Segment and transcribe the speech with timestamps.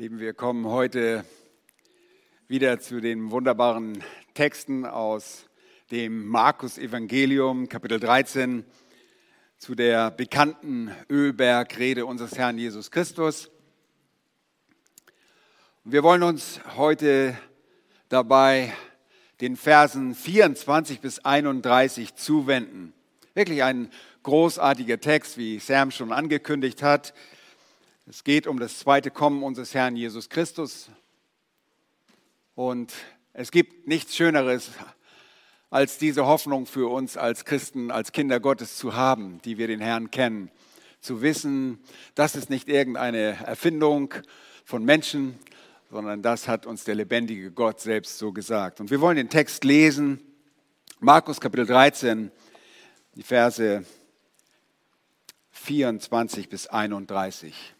[0.00, 1.24] Lieben, wir kommen heute
[2.46, 5.48] wieder zu den wunderbaren Texten aus
[5.90, 8.64] dem Markus-Evangelium, Kapitel 13,
[9.58, 13.50] zu der bekannten Ölbergrede unseres Herrn Jesus Christus.
[15.82, 17.36] Wir wollen uns heute
[18.08, 18.72] dabei
[19.40, 22.92] den Versen 24 bis 31 zuwenden.
[23.34, 23.90] Wirklich ein
[24.22, 27.14] großartiger Text, wie Sam schon angekündigt hat.
[28.10, 30.88] Es geht um das zweite Kommen unseres Herrn Jesus Christus.
[32.54, 32.94] Und
[33.34, 34.70] es gibt nichts Schöneres,
[35.68, 39.80] als diese Hoffnung für uns als Christen, als Kinder Gottes zu haben, die wir den
[39.80, 40.50] Herrn kennen.
[41.02, 41.80] Zu wissen,
[42.14, 44.14] das ist nicht irgendeine Erfindung
[44.64, 45.38] von Menschen,
[45.90, 48.80] sondern das hat uns der lebendige Gott selbst so gesagt.
[48.80, 50.18] Und wir wollen den Text lesen,
[50.98, 52.30] Markus Kapitel 13,
[53.16, 53.84] die Verse
[55.50, 57.74] 24 bis 31.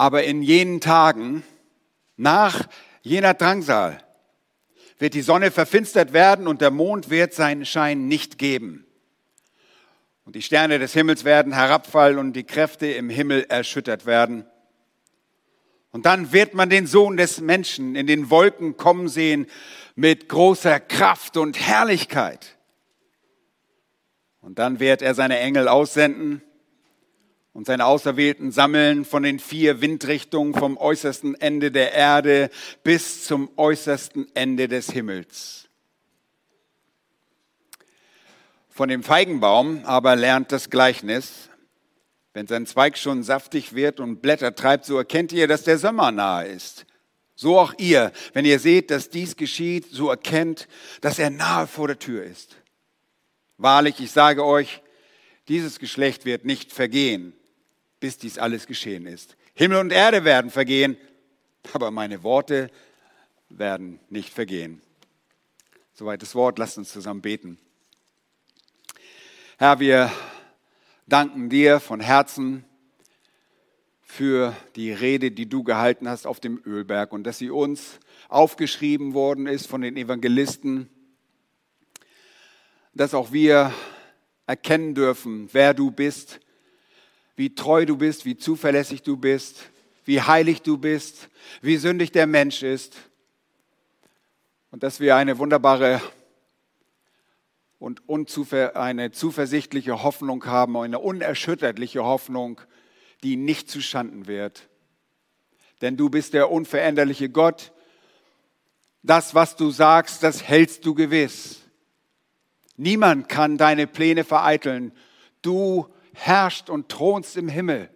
[0.00, 1.42] Aber in jenen Tagen,
[2.16, 2.70] nach
[3.02, 4.02] jener Drangsal,
[4.98, 8.86] wird die Sonne verfinstert werden und der Mond wird seinen Schein nicht geben.
[10.24, 14.46] Und die Sterne des Himmels werden herabfallen und die Kräfte im Himmel erschüttert werden.
[15.90, 19.48] Und dann wird man den Sohn des Menschen in den Wolken kommen sehen
[19.96, 22.56] mit großer Kraft und Herrlichkeit.
[24.40, 26.40] Und dann wird er seine Engel aussenden
[27.52, 32.50] und seine Auserwählten sammeln von den vier Windrichtungen vom äußersten Ende der Erde
[32.84, 35.68] bis zum äußersten Ende des Himmels.
[38.68, 41.50] Von dem Feigenbaum aber lernt das Gleichnis,
[42.32, 46.12] wenn sein Zweig schon saftig wird und Blätter treibt, so erkennt ihr, dass der Sommer
[46.12, 46.86] nahe ist.
[47.34, 50.68] So auch ihr, wenn ihr seht, dass dies geschieht, so erkennt,
[51.00, 52.56] dass er nahe vor der Tür ist.
[53.56, 54.82] Wahrlich, ich sage euch,
[55.48, 57.34] dieses Geschlecht wird nicht vergehen,
[58.00, 59.36] bis dies alles geschehen ist.
[59.54, 60.96] Himmel und Erde werden vergehen,
[61.72, 62.70] aber meine Worte
[63.50, 64.80] werden nicht vergehen.
[65.92, 67.58] Soweit das Wort, lasst uns zusammen beten.
[69.58, 70.10] Herr, wir
[71.06, 72.64] danken dir von Herzen
[74.02, 79.12] für die Rede, die du gehalten hast auf dem Ölberg und dass sie uns aufgeschrieben
[79.12, 80.88] worden ist von den Evangelisten,
[82.94, 83.72] dass auch wir
[84.46, 86.40] erkennen dürfen, wer du bist
[87.40, 89.70] wie treu du bist, wie zuverlässig du bist,
[90.04, 91.30] wie heilig du bist,
[91.62, 92.98] wie sündig der Mensch ist.
[94.70, 96.02] Und dass wir eine wunderbare
[97.78, 98.02] und
[98.74, 102.60] eine zuversichtliche Hoffnung haben, eine unerschütterliche Hoffnung,
[103.22, 104.68] die nicht zuschanden wird.
[105.80, 107.72] Denn du bist der unveränderliche Gott.
[109.02, 111.62] Das, was du sagst, das hältst du gewiss.
[112.76, 114.92] Niemand kann deine Pläne vereiteln.
[115.40, 117.90] Du herrscht und thronst im Himmel.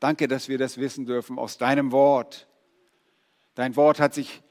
[0.00, 2.46] Danke, dass wir das wissen dürfen aus deinem Wort.
[3.54, 4.42] Dein Wort hat sich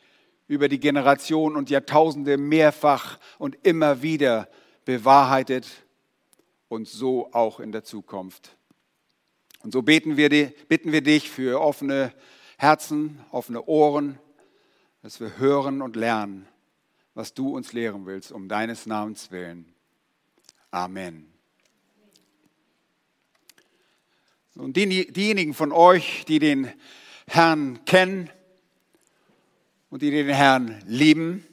[0.47, 4.49] über die Generationen und Jahrtausende mehrfach und immer wieder
[4.85, 5.67] bewahrheitet
[6.69, 8.57] und so auch in der Zukunft.
[9.63, 10.29] Und so beten wir,
[10.67, 12.13] bitten wir dich für offene
[12.57, 14.19] Herzen, offene Ohren,
[15.01, 16.47] dass wir hören und lernen,
[17.13, 19.73] was du uns lehren willst, um deines Namens willen.
[20.71, 21.36] Amen.
[24.57, 26.71] Und die, diejenigen von euch, die den
[27.27, 28.29] Herrn kennen
[29.91, 31.45] und die den Herrn lieben,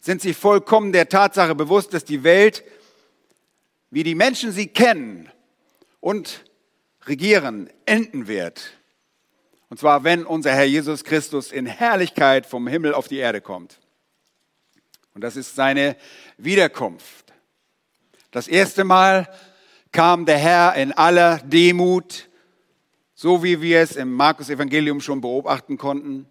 [0.00, 2.64] sind sich vollkommen der Tatsache bewusst, dass die Welt,
[3.90, 5.30] wie die Menschen sie kennen
[6.00, 6.44] und
[7.04, 8.72] regieren, enden wird.
[9.68, 13.78] Und zwar, wenn unser Herr Jesus Christus in Herrlichkeit vom Himmel auf die Erde kommt.
[15.14, 15.96] Und das ist seine
[16.38, 17.34] Wiederkunft.
[18.30, 19.28] Das erste Mal
[19.92, 22.28] kam der Herr in aller Demut,
[23.14, 26.26] so wie wir es im Markus Evangelium schon beobachten konnten.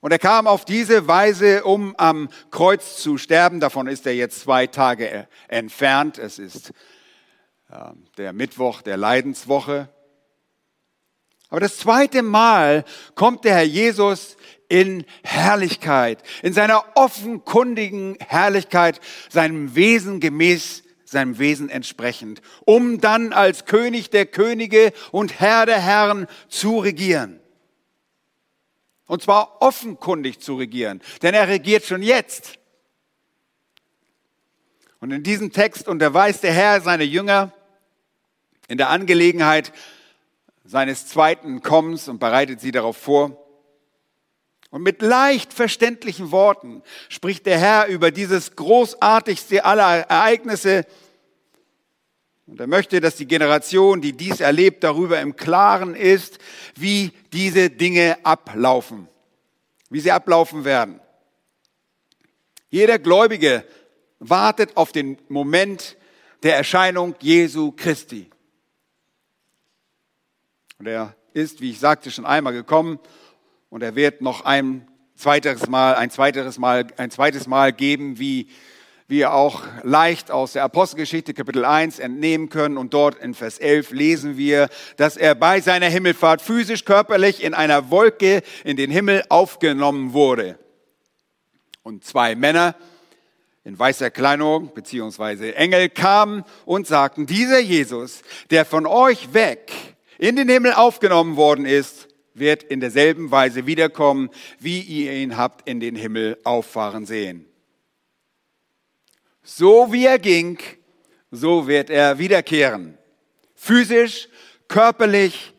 [0.00, 3.58] Und er kam auf diese Weise, um am Kreuz zu sterben.
[3.58, 6.18] Davon ist er jetzt zwei Tage entfernt.
[6.18, 6.72] Es ist
[8.16, 9.88] der Mittwoch der Leidenswoche.
[11.50, 12.84] Aber das zweite Mal
[13.14, 14.36] kommt der Herr Jesus
[14.68, 19.00] in Herrlichkeit, in seiner offenkundigen Herrlichkeit,
[19.30, 25.80] seinem Wesen gemäß seinem Wesen entsprechend, um dann als König der Könige und Herr der
[25.80, 27.40] Herren zu regieren.
[29.06, 32.58] Und zwar offenkundig zu regieren, denn er regiert schon jetzt.
[35.00, 37.52] Und in diesem Text unterweist der Herr seine Jünger
[38.66, 39.72] in der Angelegenheit
[40.64, 43.47] seines zweiten Kommens und bereitet sie darauf vor.
[44.70, 50.84] Und mit leicht verständlichen Worten spricht der Herr über dieses großartigste aller Ereignisse,
[52.46, 56.38] Und er möchte, dass die Generation, die dies erlebt, darüber im Klaren ist,
[56.76, 59.08] wie diese Dinge ablaufen,
[59.90, 61.00] wie sie ablaufen werden.
[62.70, 63.64] Jeder Gläubige
[64.18, 65.96] wartet auf den Moment
[66.42, 68.30] der Erscheinung Jesu Christi.
[70.78, 72.98] Und er ist, wie ich sagte, schon einmal gekommen
[73.70, 78.48] und er wird noch ein zweites Mal, ein zweites Mal, ein zweites Mal geben, wie
[79.08, 82.76] wir auch leicht aus der Apostelgeschichte Kapitel 1 entnehmen können.
[82.76, 87.54] Und dort in Vers 11 lesen wir, dass er bei seiner Himmelfahrt physisch, körperlich in
[87.54, 90.58] einer Wolke in den Himmel aufgenommen wurde.
[91.82, 92.74] Und zwei Männer
[93.64, 99.72] in weißer Kleidung beziehungsweise Engel kamen und sagten, dieser Jesus, der von euch weg
[100.18, 102.07] in den Himmel aufgenommen worden ist,
[102.38, 107.46] wird in derselben Weise wiederkommen, wie ihr ihn habt in den Himmel auffahren sehen.
[109.42, 110.58] So wie er ging,
[111.30, 112.98] so wird er wiederkehren.
[113.54, 114.28] Physisch,
[114.68, 115.52] körperlich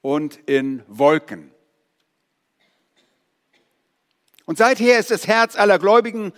[0.00, 1.50] und in Wolken.
[4.46, 6.32] Und seither ist das Herz aller Gläubigen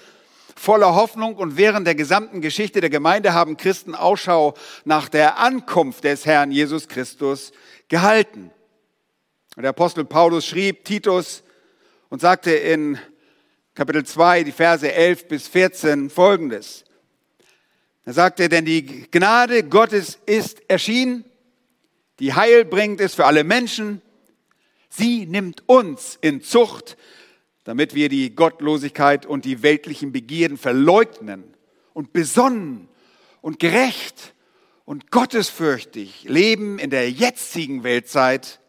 [0.56, 4.54] voller Hoffnung und während der gesamten Geschichte der Gemeinde haben Christen Ausschau
[4.84, 7.52] nach der Ankunft des Herrn Jesus Christus
[7.88, 8.50] gehalten.
[9.56, 11.42] Und der Apostel Paulus schrieb Titus
[12.10, 12.98] und sagte in
[13.74, 16.84] Kapitel 2, die Verse 11 bis 14 folgendes.
[18.04, 21.24] Er sagte, denn die Gnade Gottes ist erschienen,
[22.18, 24.02] die heilbringend ist für alle Menschen.
[24.90, 26.98] Sie nimmt uns in Zucht,
[27.64, 31.44] damit wir die Gottlosigkeit und die weltlichen Begierden verleugnen
[31.94, 32.88] und besonnen
[33.40, 34.34] und gerecht
[34.84, 38.60] und gottesfürchtig leben in der jetzigen Weltzeit,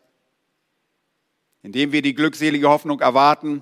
[1.68, 3.62] indem wir die glückselige Hoffnung erwarten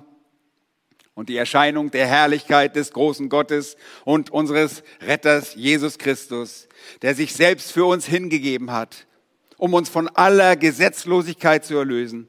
[1.14, 6.68] und die Erscheinung der Herrlichkeit des großen Gottes und unseres Retters Jesus Christus,
[7.02, 9.08] der sich selbst für uns hingegeben hat,
[9.56, 12.28] um uns von aller Gesetzlosigkeit zu erlösen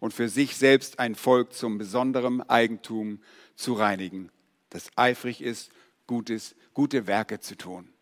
[0.00, 3.20] und für sich selbst ein Volk zum besonderen Eigentum
[3.54, 4.30] zu reinigen,
[4.70, 5.70] das eifrig ist,
[6.06, 7.92] Gutes, gute Werke zu tun.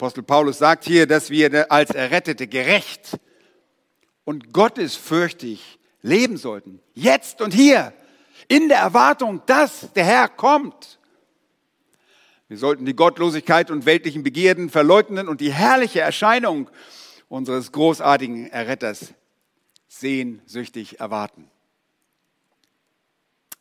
[0.00, 3.18] Apostel Paulus sagt hier, dass wir als Errettete gerecht
[4.28, 6.80] und gottesfürchtig leben sollten.
[6.92, 7.94] Jetzt und hier.
[8.46, 10.98] In der Erwartung, dass der Herr kommt.
[12.46, 16.68] Wir sollten die Gottlosigkeit und weltlichen Begierden verleugnen und die herrliche Erscheinung
[17.30, 19.14] unseres großartigen Erretters
[19.88, 21.50] sehnsüchtig erwarten.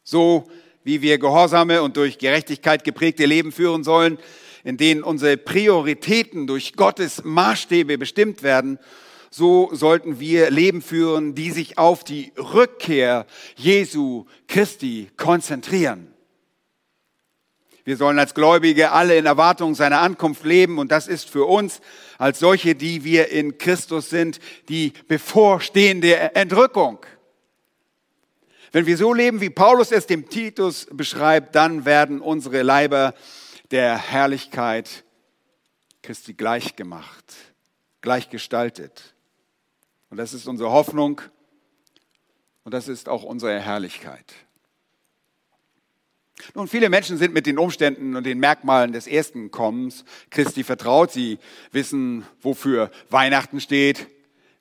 [0.04, 0.50] So
[0.84, 4.18] wie wir gehorsame und durch Gerechtigkeit geprägte Leben führen sollen,
[4.66, 8.80] in denen unsere Prioritäten durch Gottes Maßstäbe bestimmt werden,
[9.30, 13.26] so sollten wir Leben führen, die sich auf die Rückkehr
[13.56, 16.14] Jesu Christi konzentrieren.
[17.88, 21.80] Wir sollen als Gläubige alle in Erwartung seiner Ankunft leben und das ist für uns
[22.18, 27.00] als solche, die wir in Christus sind, die bevorstehende Entrückung.
[28.74, 33.14] Wenn wir so leben, wie Paulus es dem Titus beschreibt, dann werden unsere Leiber
[33.72, 35.06] der Herrlichkeit
[36.02, 37.34] Christi gleichgemacht,
[38.02, 39.16] gleichgestaltet.
[40.10, 41.22] Und das ist unsere Hoffnung
[42.64, 44.34] und das ist auch unsere Herrlichkeit.
[46.54, 51.12] Nun, viele Menschen sind mit den Umständen und den Merkmalen des ersten Kommens Christi vertraut.
[51.12, 51.40] Sie
[51.72, 54.08] wissen, wofür Weihnachten steht.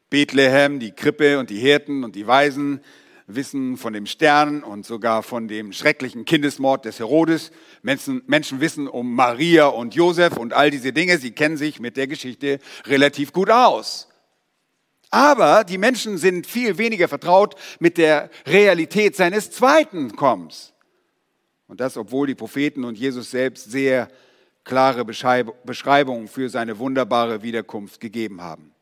[0.09, 2.81] Bethlehem, die Krippe und die Hirten und die Weisen
[3.26, 7.50] wissen von dem Stern und sogar von dem schrecklichen Kindesmord des Herodes.
[7.83, 11.19] Menschen, Menschen wissen um Maria und Josef und all diese Dinge.
[11.19, 14.09] Sie kennen sich mit der Geschichte relativ gut aus.
[15.17, 20.75] Aber die Menschen sind viel weniger vertraut mit der Realität seines zweiten Kommens.
[21.69, 24.11] Und das, obwohl die Propheten und Jesus selbst sehr
[24.63, 28.75] klare Beschreibungen für seine wunderbare Wiederkunft gegeben haben.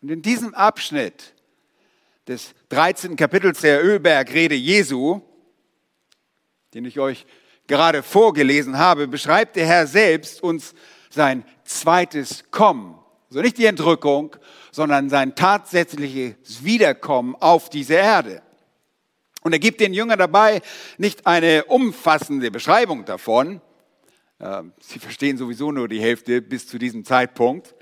[0.00, 1.34] Und in diesem Abschnitt
[2.26, 3.16] des 13.
[3.16, 5.20] Kapitels der Ölbergrede Jesu,
[6.72, 7.26] den ich euch
[7.66, 10.74] gerade vorgelesen habe, beschreibt der Herr selbst uns
[11.10, 12.98] sein zweites Kommen.
[13.34, 14.36] Also nicht die Entrückung,
[14.70, 18.42] sondern sein tatsächliches Wiederkommen auf diese Erde.
[19.42, 20.62] Und er gibt den Jüngern dabei
[20.98, 23.60] nicht eine umfassende Beschreibung davon.
[24.38, 27.74] Ähm, sie verstehen sowieso nur die Hälfte bis zu diesem Zeitpunkt.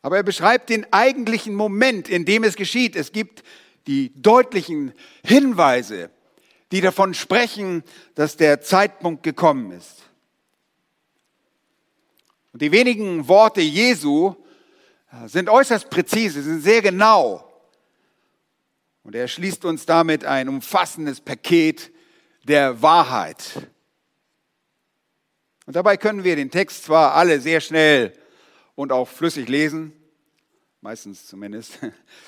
[0.00, 2.96] Aber er beschreibt den eigentlichen Moment, in dem es geschieht.
[2.96, 3.42] Es gibt
[3.86, 4.94] die deutlichen
[5.26, 6.08] Hinweise,
[6.72, 10.04] die davon sprechen, dass der Zeitpunkt gekommen ist.
[12.56, 14.34] Und die wenigen Worte Jesu
[15.12, 17.46] äh, sind äußerst präzise, sind sehr genau.
[19.02, 21.92] Und er schließt uns damit ein umfassendes Paket
[22.44, 23.68] der Wahrheit.
[25.66, 28.14] Und dabei können wir den Text zwar alle sehr schnell
[28.74, 29.92] und auch flüssig lesen,
[30.80, 31.78] meistens zumindest,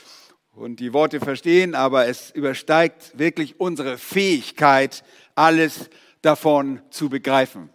[0.52, 5.04] und die Worte verstehen, aber es übersteigt wirklich unsere Fähigkeit,
[5.34, 5.88] alles
[6.20, 7.70] davon zu begreifen.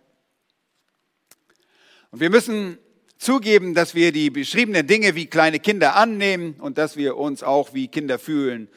[2.13, 2.77] Und wir müssen
[3.17, 7.73] zugeben, dass wir die beschriebenen Dinge wie kleine Kinder annehmen und dass wir uns auch
[7.73, 8.69] wie Kinder fühlen,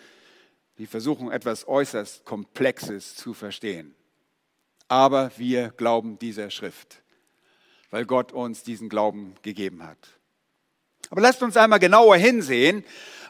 [0.79, 3.95] die versuchen etwas äußerst Komplexes zu verstehen.
[4.89, 7.03] Aber wir glauben dieser Schrift,
[7.91, 9.99] weil Gott uns diesen Glauben gegeben hat.
[11.11, 12.85] Aber lasst uns einmal genauer hinsehen,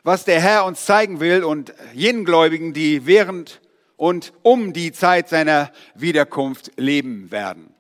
[0.05, 3.61] was der Herr uns zeigen will und jenen Gläubigen, die während
[3.97, 7.76] und um die Zeit seiner Wiederkunft leben werden.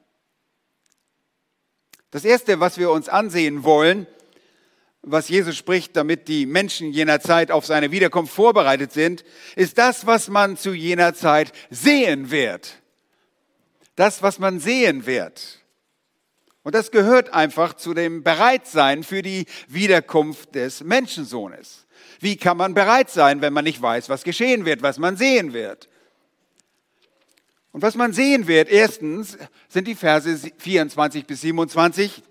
[2.16, 4.06] Das Erste, was wir uns ansehen wollen,
[5.02, 9.22] was Jesus spricht, damit die Menschen jener Zeit auf seine Wiederkunft vorbereitet sind,
[9.54, 12.80] ist das, was man zu jener Zeit sehen wird.
[13.96, 15.60] Das, was man sehen wird.
[16.62, 21.86] Und das gehört einfach zu dem Bereitsein für die Wiederkunft des Menschensohnes.
[22.20, 25.52] Wie kann man bereit sein, wenn man nicht weiß, was geschehen wird, was man sehen
[25.52, 25.90] wird?
[27.76, 29.36] Und was man sehen wird, erstens
[29.68, 32.22] sind die Verse 24 bis 27.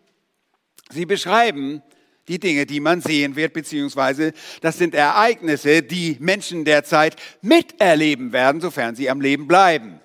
[0.90, 1.84] Sie beschreiben
[2.28, 8.60] die Dinge, die man sehen wird, beziehungsweise das sind Ereignisse, die Menschen derzeit miterleben werden,
[8.60, 10.00] sofern sie am Leben bleiben.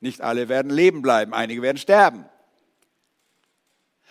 [0.00, 2.24] Nicht alle werden leben bleiben, einige werden sterben.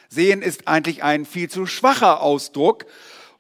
[0.08, 2.86] Sehen ist eigentlich ein viel zu schwacher Ausdruck.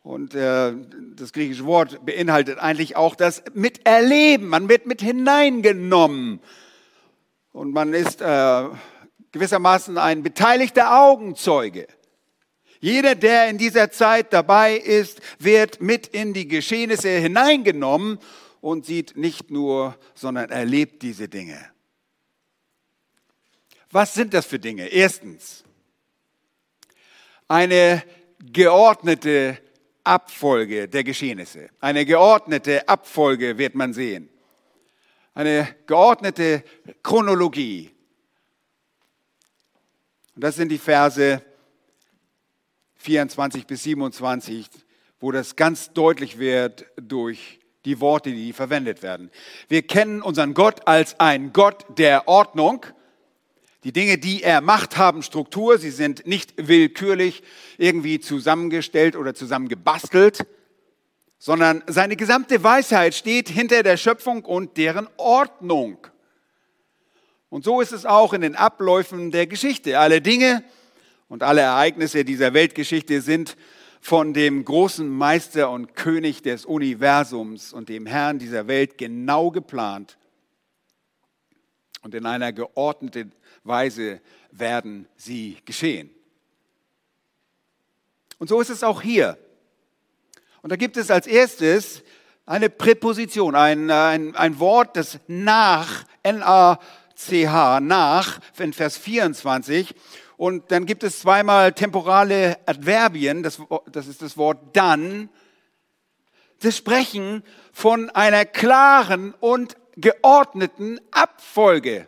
[0.01, 0.73] Und äh,
[1.15, 4.47] das griechische Wort beinhaltet eigentlich auch das Miterleben.
[4.47, 6.39] Man wird mit hineingenommen.
[7.55, 8.67] Und man ist äh,
[9.31, 11.88] gewissermaßen ein beteiligter Augenzeuge.
[12.81, 18.19] Jeder, der in dieser Zeit dabei ist, wird mit in die Geschehnisse hineingenommen
[18.59, 21.57] und sieht nicht nur, sondern erlebt diese Dinge.
[23.89, 24.88] Was sind das für Dinge?
[24.88, 25.63] Erstens,
[27.47, 28.03] eine
[28.51, 29.59] geordnete
[30.03, 31.69] Abfolge der Geschehnisse.
[31.79, 34.29] Eine geordnete Abfolge wird man sehen.
[35.35, 36.63] Eine geordnete
[37.03, 37.91] Chronologie.
[40.33, 41.41] Und das sind die Verse
[42.95, 44.69] 24 bis 27,
[45.19, 49.29] wo das ganz deutlich wird durch die Worte, die verwendet werden.
[49.67, 52.85] Wir kennen unseren Gott als ein Gott der Ordnung.
[53.83, 55.77] Die Dinge, die er macht, haben Struktur.
[55.77, 57.43] Sie sind nicht willkürlich
[57.77, 60.47] irgendwie zusammengestellt oder zusammengebastelt,
[61.45, 66.07] sondern seine gesamte Weisheit steht hinter der Schöpfung und deren Ordnung.
[67.49, 69.99] Und so ist es auch in den Abläufen der Geschichte.
[69.99, 70.63] Alle Dinge
[71.29, 73.57] und alle Ereignisse dieser Weltgeschichte sind
[74.01, 80.17] von dem großen Meister und König des Universums und dem Herrn dieser Welt genau geplant
[82.01, 83.33] und in einer geordneten
[83.63, 86.09] Weise werden sie geschehen.
[88.39, 89.37] Und so ist es auch hier.
[90.65, 92.01] Und da gibt es als erstes
[92.48, 99.93] eine Präposition, ein, ein, ein Wort, das nach, N-A-C-H, nach, in Vers 24.
[100.38, 105.29] Und dann gibt es zweimal temporale Adverbien, das, das ist das Wort dann.
[106.62, 112.07] Das Sprechen von einer klaren und geordneten Abfolge.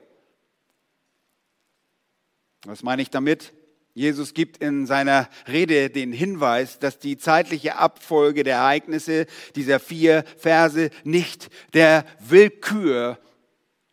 [2.65, 3.53] Was meine ich damit?
[3.97, 9.25] Jesus gibt in seiner Rede den Hinweis, dass die zeitliche Abfolge der Ereignisse
[9.55, 13.17] dieser vier Verse nicht der Willkür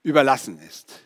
[0.03, 1.01] überlassen ist.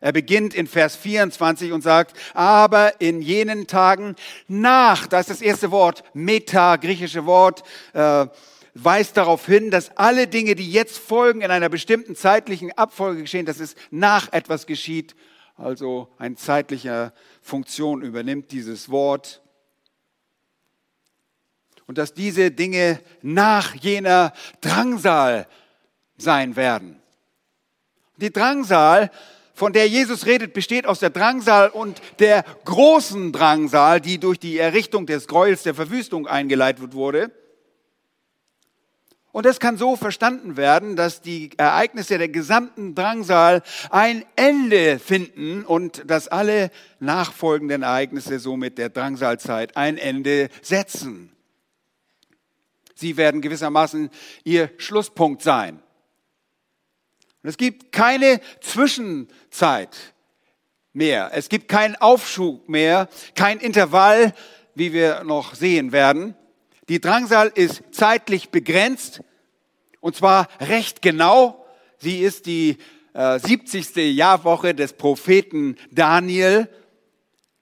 [0.00, 4.16] Er beginnt in Vers 24 und sagt, aber in jenen Tagen
[4.48, 8.26] nach, das ist das erste Wort, Meta, griechische Wort, äh,
[8.74, 13.46] weist darauf hin, dass alle Dinge, die jetzt folgen, in einer bestimmten zeitlichen Abfolge geschehen,
[13.46, 15.14] dass es nach etwas geschieht
[15.56, 19.42] also eine zeitliche Funktion übernimmt dieses Wort.
[21.86, 25.46] Und dass diese Dinge nach jener Drangsal
[26.16, 27.00] sein werden.
[28.16, 29.10] Die Drangsal,
[29.54, 34.58] von der Jesus redet, besteht aus der Drangsal und der großen Drangsal, die durch die
[34.58, 37.30] Errichtung des Gräuels der Verwüstung eingeleitet wurde.
[39.36, 45.62] Und das kann so verstanden werden, dass die Ereignisse der gesamten Drangsal ein Ende finden
[45.62, 51.36] und dass alle nachfolgenden Ereignisse somit der Drangsalzeit ein Ende setzen.
[52.94, 54.08] Sie werden gewissermaßen
[54.44, 55.82] ihr Schlusspunkt sein.
[57.42, 60.14] Und es gibt keine Zwischenzeit
[60.94, 61.30] mehr.
[61.34, 64.32] Es gibt keinen Aufschub mehr, kein Intervall,
[64.74, 66.34] wie wir noch sehen werden.
[66.88, 69.22] Die Drangsal ist zeitlich begrenzt
[70.00, 71.66] und zwar recht genau.
[71.98, 72.78] Sie ist die
[73.12, 73.96] äh, 70.
[74.14, 76.68] Jahrwoche des Propheten Daniel.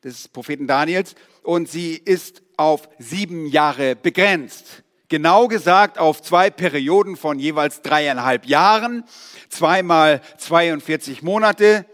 [0.03, 4.83] des Propheten Daniels und sie ist auf sieben Jahre begrenzt.
[5.09, 9.05] Genau gesagt auf zwei Perioden von jeweils dreieinhalb Jahren,
[9.49, 11.87] zweimal 42 Monate,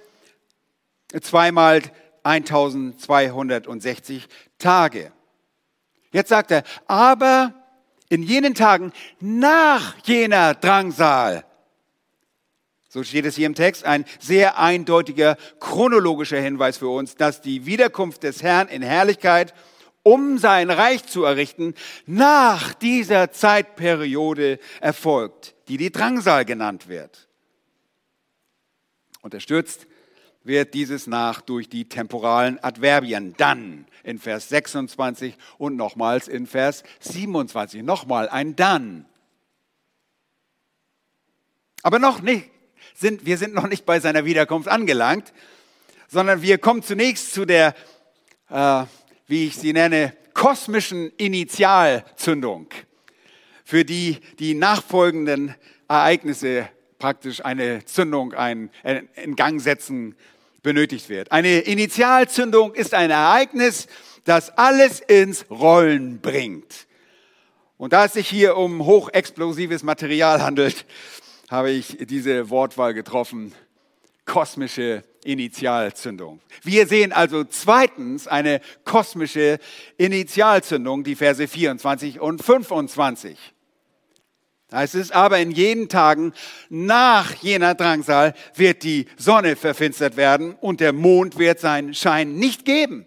[1.21, 1.83] zweimal
[2.23, 5.13] 1260 Tage.
[6.13, 7.55] Jetzt sagt er, aber
[8.09, 11.45] in jenen Tagen nach jener Drangsal,
[12.89, 17.65] so steht es hier im Text, ein sehr eindeutiger chronologischer Hinweis für uns, dass die
[17.65, 19.55] Wiederkunft des Herrn in Herrlichkeit,
[20.03, 21.75] um sein Reich zu errichten,
[22.07, 27.29] nach dieser Zeitperiode erfolgt, die die Drangsal genannt wird.
[29.23, 29.87] Unterstützt
[30.43, 36.83] wird dieses nach durch die temporalen Adverbien dann in Vers 26 und nochmals in Vers
[37.01, 37.83] 27.
[37.83, 39.07] Nochmal ein dann.
[41.83, 42.51] Aber noch nicht,
[42.95, 45.33] sind, wir sind noch nicht bei seiner Wiederkunft angelangt,
[46.09, 47.75] sondern wir kommen zunächst zu der,
[48.49, 48.85] äh,
[49.27, 52.69] wie ich sie nenne, kosmischen Initialzündung,
[53.65, 55.55] für die die nachfolgenden
[55.89, 56.69] Ereignisse
[57.01, 60.15] praktisch eine Zündung, ein, ein in Gang setzen
[60.63, 61.33] benötigt wird.
[61.33, 63.89] Eine Initialzündung ist ein Ereignis,
[64.25, 66.87] das alles ins Rollen bringt.
[67.77, 70.85] Und da es sich hier um hochexplosives Material handelt,
[71.49, 73.55] habe ich diese Wortwahl getroffen.
[74.27, 76.41] Kosmische Initialzündung.
[76.63, 79.59] Wir sehen also zweitens eine kosmische
[79.97, 83.37] Initialzündung, die Verse 24 und 25.
[84.71, 86.33] Es ist aber in jenen Tagen
[86.69, 92.65] nach jener Drangsal wird die Sonne verfinstert werden und der Mond wird seinen Schein nicht
[92.65, 93.07] geben.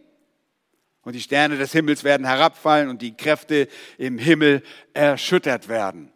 [1.03, 3.67] Und die Sterne des Himmels werden herabfallen und die Kräfte
[3.97, 6.11] im Himmel erschüttert werden.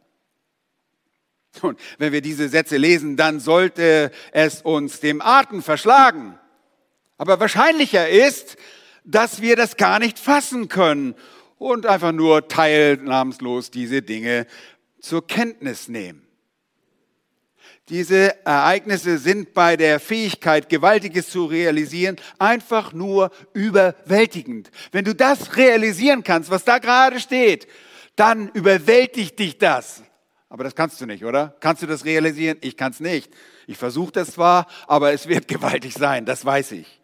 [1.61, 6.37] Und wenn wir diese Sätze lesen, dann sollte es uns dem Atem verschlagen.
[7.17, 8.57] Aber wahrscheinlicher ist,
[9.03, 11.15] dass wir das gar nicht fassen können
[11.57, 14.45] und einfach nur teilnahmslos diese Dinge
[14.99, 16.27] zur Kenntnis nehmen.
[17.89, 24.71] Diese Ereignisse sind bei der Fähigkeit, Gewaltiges zu realisieren, einfach nur überwältigend.
[24.91, 27.67] Wenn du das realisieren kannst, was da gerade steht,
[28.17, 30.03] dann überwältigt dich das.
[30.49, 31.55] Aber das kannst du nicht, oder?
[31.61, 32.57] Kannst du das realisieren?
[32.61, 33.31] Ich kann es nicht.
[33.67, 36.99] Ich versuche das zwar, aber es wird gewaltig sein, das weiß ich.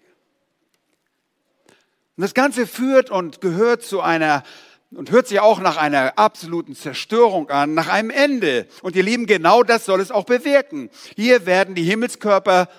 [2.16, 4.44] Und das Ganze führt und gehört zu einer
[4.96, 8.68] und hört sich auch nach einer absoluten Zerstörung an, nach einem Ende.
[8.82, 10.90] Und ihr Lieben, genau das soll es auch bewirken.
[11.16, 12.70] Hier werden die Himmelskörper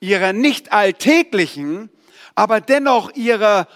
[0.00, 1.90] ihrer nicht alltäglichen,
[2.34, 3.68] aber dennoch ihrer,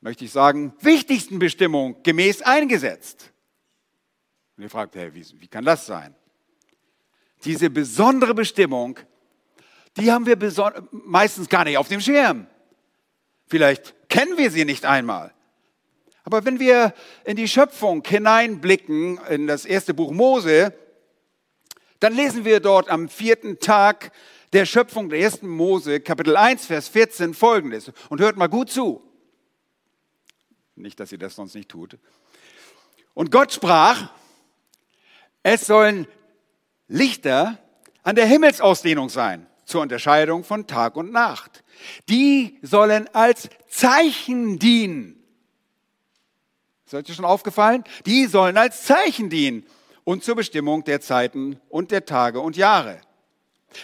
[0.00, 3.32] möchte ich sagen, wichtigsten Bestimmung gemäß eingesetzt.
[4.56, 6.14] Und ihr fragt, hey, wie, wie kann das sein?
[7.44, 8.98] Diese besondere Bestimmung,
[9.96, 10.38] die haben wir
[10.90, 12.46] meistens gar nicht auf dem Schirm.
[13.46, 15.32] Vielleicht kennen wir sie nicht einmal.
[16.24, 20.74] Aber wenn wir in die Schöpfung hineinblicken, in das erste Buch Mose,
[22.00, 24.12] dann lesen wir dort am vierten Tag
[24.52, 27.92] der Schöpfung der ersten Mose, Kapitel 1, Vers 14, folgendes.
[28.08, 29.02] Und hört mal gut zu.
[30.74, 31.98] Nicht, dass ihr das sonst nicht tut.
[33.14, 34.12] Und Gott sprach,
[35.42, 36.06] es sollen
[36.88, 37.58] Lichter
[38.02, 41.62] an der Himmelsausdehnung sein, zur Unterscheidung von Tag und Nacht.
[42.08, 45.19] Die sollen als Zeichen dienen
[46.98, 47.84] ist euch schon aufgefallen?
[48.06, 49.64] Die sollen als Zeichen dienen
[50.04, 53.00] und zur Bestimmung der Zeiten und der Tage und Jahre.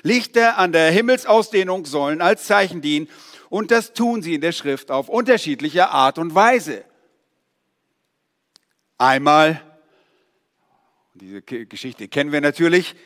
[0.02, 3.08] Lichter an der Himmelsausdehnung sollen als Zeichen dienen
[3.48, 6.84] und das tun sie in der Schrift auf unterschiedliche Art und Weise.
[8.98, 9.60] Einmal,
[11.14, 12.96] diese Geschichte kennen wir natürlich,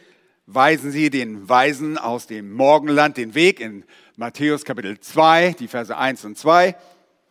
[0.47, 3.85] weisen sie den Weisen aus dem Morgenland den Weg in
[4.17, 6.75] Matthäus Kapitel 2, die Verse 1 und 2.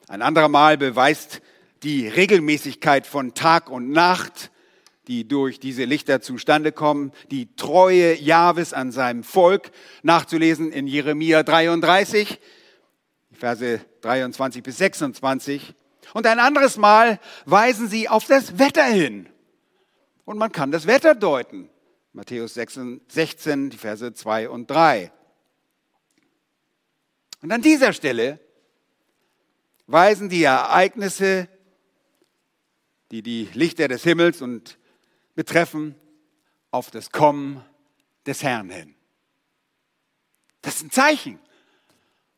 [0.07, 1.41] Ein anderer Mal beweist
[1.83, 4.51] die Regelmäßigkeit von Tag und Nacht,
[5.07, 9.71] die durch diese Lichter zustande kommen, die Treue Jahwes an seinem Volk,
[10.03, 12.39] nachzulesen in Jeremia 33,
[13.31, 15.73] Verse 23 bis 26.
[16.13, 19.29] Und ein anderes Mal weisen sie auf das Wetter hin.
[20.25, 21.69] Und man kann das Wetter deuten.
[22.13, 25.11] Matthäus 16, die Verse 2 und 3.
[27.41, 28.39] Und an dieser Stelle
[29.87, 31.47] weisen die Ereignisse
[33.11, 34.77] die die Lichter des Himmels und
[35.35, 35.95] betreffen
[36.71, 37.63] auf das Kommen
[38.25, 38.95] des Herrn hin.
[40.61, 41.39] Das ist ein Zeichen.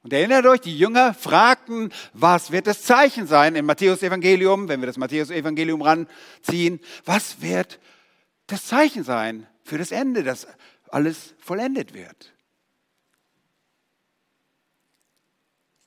[0.03, 4.87] Und erinnert euch, die Jünger fragten, was wird das Zeichen sein im Matthäus-Evangelium, wenn wir
[4.87, 7.79] das Matthäus-Evangelium ranziehen, was wird
[8.47, 10.47] das Zeichen sein für das Ende, dass
[10.89, 12.33] alles vollendet wird?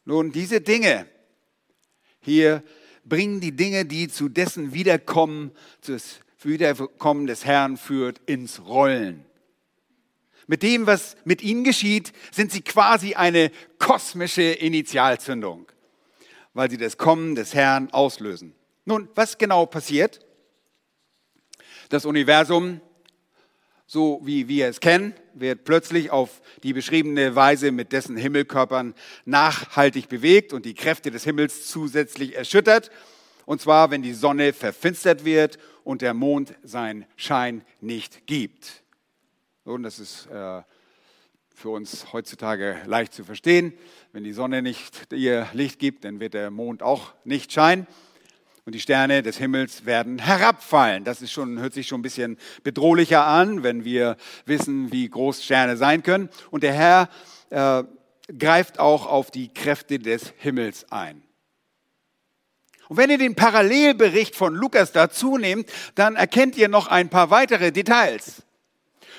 [0.05, 1.07] Nun, diese Dinge,
[2.21, 2.63] hier
[3.05, 5.53] bringen die Dinge, die zu dessen Wiederkommen,
[5.87, 9.25] das Wiederkommen des Herrn führt, ins Rollen.
[10.47, 15.67] Mit dem, was mit ihnen geschieht, sind sie quasi eine kosmische Initialzündung,
[16.53, 18.55] weil sie das Kommen des Herrn auslösen.
[18.85, 20.21] Nun, was genau passiert?
[21.89, 22.81] Das Universum,
[23.87, 28.95] so wie wir es kennen, wird plötzlich auf die beschriebene Weise mit dessen Himmelkörpern
[29.25, 32.91] nachhaltig bewegt und die Kräfte des Himmels zusätzlich erschüttert.
[33.47, 38.83] Und zwar, wenn die Sonne verfinstert wird und der Mond seinen Schein nicht gibt.
[39.65, 40.63] Und das ist äh,
[41.55, 43.75] für uns heutzutage leicht zu verstehen.
[44.13, 47.87] Wenn die Sonne nicht ihr Licht gibt, dann wird der Mond auch nicht scheinen
[48.67, 51.05] und die Sterne des Himmels werden herabfallen.
[51.05, 55.45] Das ist schon, hört sich schon ein bisschen bedrohlicher an, wenn wir wissen, wie groß
[55.45, 56.31] Sterne sein können.
[56.51, 57.09] Und der Herr
[57.51, 57.85] äh,
[58.39, 61.23] greift auch auf die Kräfte des Himmels ein.
[62.89, 67.31] Und wenn ihr den Parallelbericht von Lukas dazu nehmt, dann erkennt ihr noch ein paar
[67.31, 68.43] weitere Details.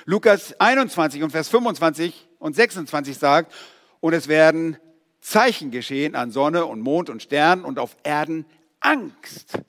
[0.05, 3.53] Lukas 21 und Vers 25 und 26 sagt,
[3.99, 4.77] und es werden
[5.21, 8.45] Zeichen geschehen an Sonne und Mond und Sternen und auf Erden
[8.85, 9.59] Angst.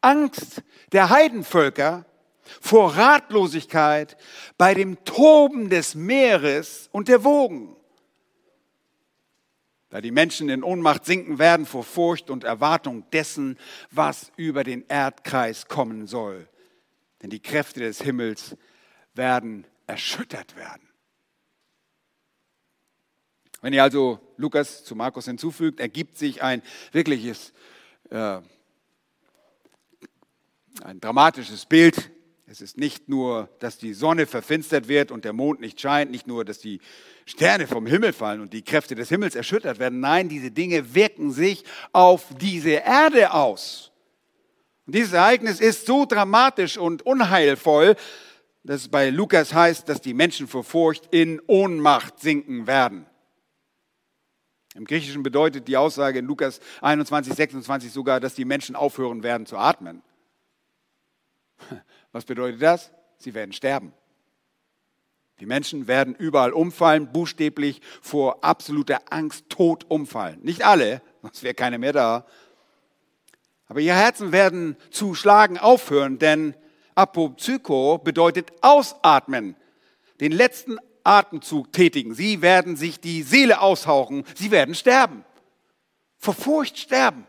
[0.00, 2.04] Angst der Heidenvölker
[2.60, 4.16] vor Ratlosigkeit
[4.58, 7.76] bei dem Toben des Meeres und der Wogen.
[9.90, 13.58] Da die Menschen in Ohnmacht sinken werden vor Furcht und Erwartung dessen,
[13.90, 16.48] was über den Erdkreis kommen soll.
[17.22, 18.56] Denn die Kräfte des Himmels
[19.14, 20.88] werden erschüttert werden.
[23.62, 27.52] Wenn ihr also Lukas zu Markus hinzufügt, ergibt sich ein wirkliches
[28.10, 28.42] ein
[31.00, 32.10] dramatisches Bild.
[32.46, 36.26] Es ist nicht nur, dass die Sonne verfinstert wird und der Mond nicht scheint, nicht
[36.26, 36.80] nur, dass die
[37.24, 40.00] Sterne vom Himmel fallen und die Kräfte des Himmels erschüttert werden.
[40.00, 43.92] Nein, diese Dinge wirken sich auf diese Erde aus.
[44.86, 47.94] Und dieses Ereignis ist so dramatisch und unheilvoll,
[48.64, 53.06] dass es bei Lukas heißt, dass die Menschen vor Furcht in Ohnmacht sinken werden.
[54.74, 59.46] Im Griechischen bedeutet die Aussage in Lukas 21, 26 sogar, dass die Menschen aufhören werden
[59.46, 60.02] zu atmen.
[62.12, 62.92] Was bedeutet das?
[63.18, 63.92] Sie werden sterben.
[65.40, 70.38] Die Menschen werden überall umfallen, buchstäblich vor absoluter Angst tot umfallen.
[70.42, 72.26] Nicht alle, sonst wäre keiner mehr da.
[73.66, 76.54] Aber ihre Herzen werden zu schlagen aufhören, denn
[76.94, 79.56] Apopsycho bedeutet ausatmen,
[80.20, 82.14] den letzten Atemzug tätigen.
[82.14, 84.24] Sie werden sich die Seele aushauchen.
[84.34, 85.24] Sie werden sterben.
[86.16, 87.26] Vor Furcht sterben.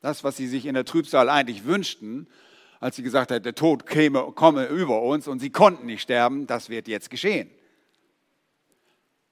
[0.00, 2.28] Das, was sie sich in der Trübsal eigentlich wünschten,
[2.80, 6.48] als sie gesagt hat, der Tod käme, komme über uns und sie konnten nicht sterben,
[6.48, 7.48] das wird jetzt geschehen.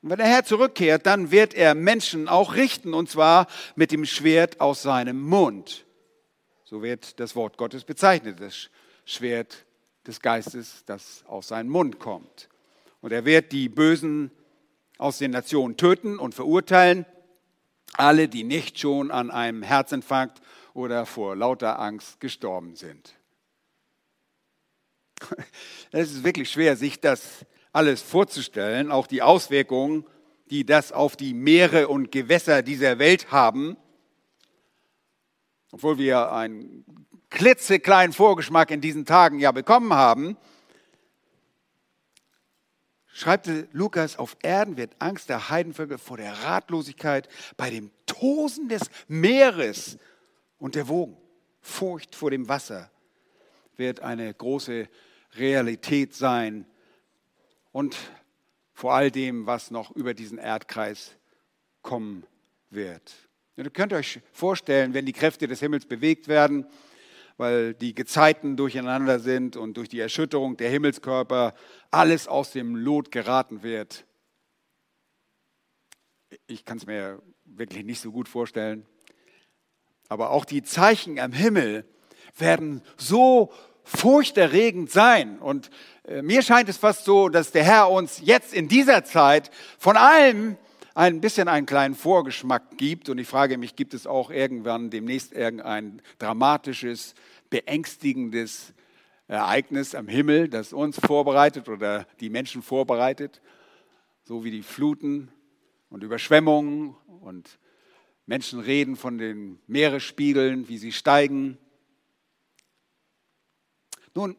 [0.02, 4.06] Und wenn der Herr zurückkehrt, dann wird er Menschen auch richten, und zwar mit dem
[4.06, 5.84] Schwert aus seinem Mund.
[6.64, 8.70] So wird das Wort Gottes bezeichnet, das
[9.04, 9.66] Schwert
[10.10, 12.48] des Geistes, das aus seinem Mund kommt.
[13.00, 14.30] Und er wird die Bösen
[14.98, 17.06] aus den Nationen töten und verurteilen,
[17.94, 20.42] alle, die nicht schon an einem Herzinfarkt
[20.74, 23.14] oder vor lauter Angst gestorben sind.
[25.92, 30.04] Es ist wirklich schwer, sich das alles vorzustellen, auch die Auswirkungen,
[30.50, 33.76] die das auf die Meere und Gewässer dieser Welt haben.
[35.72, 36.84] Obwohl wir einen
[37.30, 40.36] klitzekleinen Vorgeschmack in diesen Tagen ja bekommen haben,
[43.06, 48.82] schreibt Lukas, auf Erden wird Angst der Heidenvölker vor der Ratlosigkeit bei dem Tosen des
[49.08, 49.98] Meeres
[50.58, 51.16] und der Wogen.
[51.62, 52.90] Furcht vor dem Wasser
[53.76, 54.88] wird eine große
[55.36, 56.66] Realität sein
[57.70, 57.96] und
[58.72, 61.16] vor all dem, was noch über diesen Erdkreis
[61.82, 62.24] kommen
[62.70, 63.14] wird.
[63.56, 66.66] Ihr könnt euch vorstellen, wenn die Kräfte des Himmels bewegt werden,
[67.40, 71.54] weil die Gezeiten durcheinander sind und durch die Erschütterung der Himmelskörper
[71.90, 74.04] alles aus dem Lot geraten wird.
[76.46, 78.84] Ich kann es mir wirklich nicht so gut vorstellen.
[80.10, 81.86] Aber auch die Zeichen am Himmel
[82.36, 83.50] werden so
[83.84, 85.38] furchterregend sein.
[85.38, 85.70] Und
[86.04, 89.96] äh, mir scheint es fast so, dass der Herr uns jetzt in dieser Zeit von
[89.96, 90.58] allem
[90.94, 93.08] ein bisschen einen kleinen Vorgeschmack gibt.
[93.08, 97.14] Und ich frage mich, gibt es auch irgendwann demnächst irgendein dramatisches,
[97.50, 98.74] beängstigendes
[99.28, 103.40] Ereignis am Himmel, das uns vorbereitet oder die Menschen vorbereitet,
[104.24, 105.30] so wie die Fluten
[105.88, 107.58] und Überschwemmungen und
[108.26, 111.58] Menschen reden von den Meeresspiegeln, wie sie steigen.
[114.14, 114.36] Nun,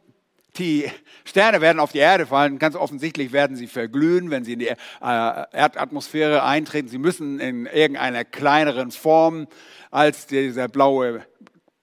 [0.58, 0.90] Die
[1.24, 2.58] Sterne werden auf die Erde fallen.
[2.58, 6.88] Ganz offensichtlich werden sie verglühen, wenn sie in die äh, Erdatmosphäre eintreten.
[6.88, 9.48] Sie müssen in irgendeiner kleineren Form,
[9.90, 11.24] als dieser blaue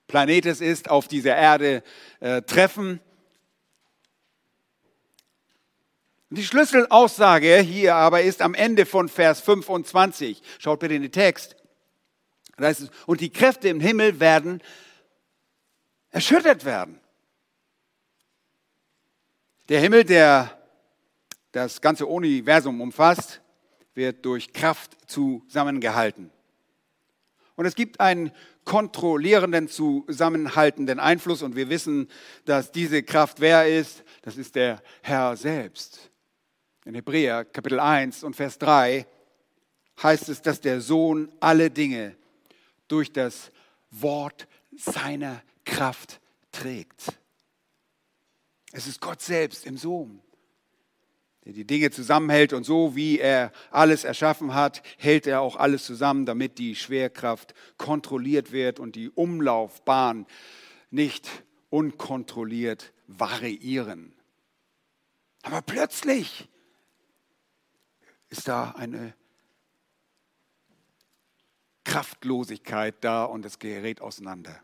[0.08, 1.84] Planet es ist, auf dieser Erde
[2.20, 3.00] äh, treffen.
[6.32, 10.44] Die Schlüsselaussage hier aber ist am Ende von Vers 25.
[10.60, 11.56] Schaut bitte in den Text.
[12.58, 14.62] Da heißt es, und die Kräfte im Himmel werden
[16.12, 17.00] erschüttert werden.
[19.70, 20.60] Der Himmel, der
[21.52, 23.40] das ganze Universum umfasst,
[23.94, 26.32] wird durch Kraft zusammengehalten.
[27.56, 28.32] Und es gibt einen
[28.66, 32.08] kontrollierenden, zusammenhaltenden Einfluss und wir wissen,
[32.46, 34.04] dass diese Kraft wer ist?
[34.24, 36.10] Das ist der Herr selbst.
[36.86, 39.06] In Hebräer Kapitel 1 und Vers 3
[40.02, 42.16] heißt es, dass der Sohn alle Dinge
[42.88, 43.52] durch das
[43.92, 46.20] Wort seiner Kraft
[46.52, 47.19] trägt.
[48.72, 50.22] Es ist Gott selbst im Sohn,
[51.46, 55.86] der die Dinge zusammenhält und so wie er alles erschaffen hat, hält er auch alles
[55.86, 60.28] zusammen, damit die Schwerkraft kontrolliert wird und die Umlaufbahn
[60.92, 61.30] nicht
[61.70, 64.14] unkontrolliert variieren.
[65.42, 66.48] Aber plötzlich
[68.30, 69.16] ist da eine
[71.84, 74.62] Kraftlosigkeit da und es gerät auseinander.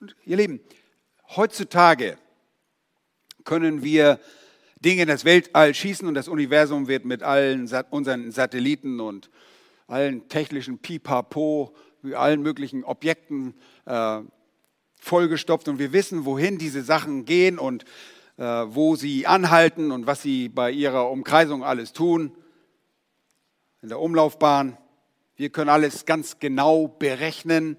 [0.00, 0.60] Und ihr Lieben,
[1.36, 2.18] heutzutage
[3.44, 4.18] können wir
[4.80, 9.30] Dinge in das Weltall schießen und das Universum wird mit allen unseren Satelliten und
[9.86, 11.74] allen technischen Pipapo,
[12.14, 13.54] allen möglichen Objekten
[13.86, 14.20] äh,
[14.96, 17.84] vollgestopft und wir wissen, wohin diese Sachen gehen und
[18.38, 22.36] äh, wo sie anhalten und was sie bei ihrer Umkreisung alles tun.
[23.82, 24.78] In der Umlaufbahn.
[25.36, 27.76] Wir können alles ganz genau berechnen.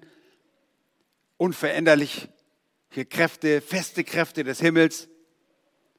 [1.36, 2.28] Unveränderliche
[3.08, 5.08] Kräfte, feste Kräfte des Himmels,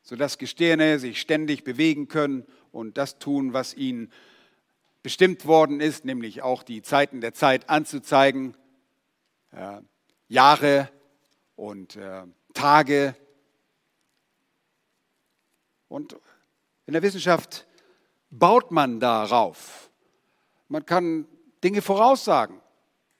[0.05, 4.11] sodass Gestirne sich ständig bewegen können und das tun, was ihnen
[5.01, 8.55] bestimmt worden ist, nämlich auch die Zeiten der Zeit anzuzeigen,
[9.51, 9.81] äh,
[10.27, 10.89] Jahre
[11.55, 13.15] und äh, Tage.
[15.87, 16.15] Und
[16.85, 17.65] in der Wissenschaft
[18.29, 19.89] baut man darauf.
[20.67, 21.27] Man kann
[21.63, 22.61] Dinge voraussagen.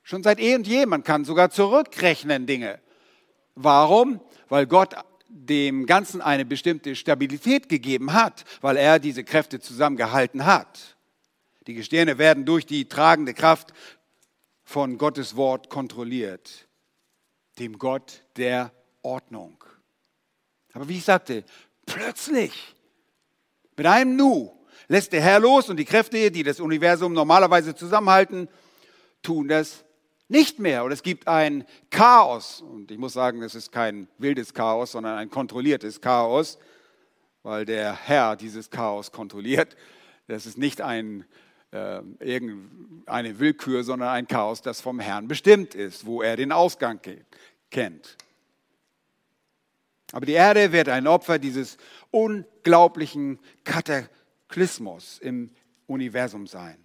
[0.03, 0.85] Schon seit eh und je.
[0.85, 2.79] Man kann sogar zurückrechnen Dinge.
[3.55, 4.21] Warum?
[4.49, 4.95] Weil Gott
[5.37, 10.95] dem Ganzen eine bestimmte Stabilität gegeben hat, weil er diese Kräfte zusammengehalten hat.
[11.67, 13.73] Die Gestirne werden durch die tragende Kraft
[14.63, 16.67] von Gottes Wort kontrolliert,
[17.59, 18.71] dem Gott der
[19.01, 19.63] Ordnung.
[20.73, 21.43] Aber wie ich sagte,
[21.85, 22.75] plötzlich,
[23.75, 24.51] mit einem Nu,
[24.87, 28.47] lässt der Herr los und die Kräfte, die das Universum normalerweise zusammenhalten,
[29.21, 29.84] tun das
[30.27, 30.83] nicht mehr.
[30.83, 32.61] Und es gibt ein Chaos.
[32.61, 36.57] Und ich muss sagen, es ist kein wildes Chaos, sondern ein kontrolliertes Chaos,
[37.43, 39.75] weil der Herr dieses Chaos kontrolliert.
[40.27, 41.25] Das ist nicht ein,
[41.71, 46.99] äh, irgendeine Willkür, sondern ein Chaos, das vom Herrn bestimmt ist, wo er den Ausgang
[47.69, 48.17] kennt.
[50.11, 51.77] Aber die Erde wird ein Opfer dieses
[52.11, 55.51] unglaublichen Kataklysmus im
[55.87, 56.84] Universum sein.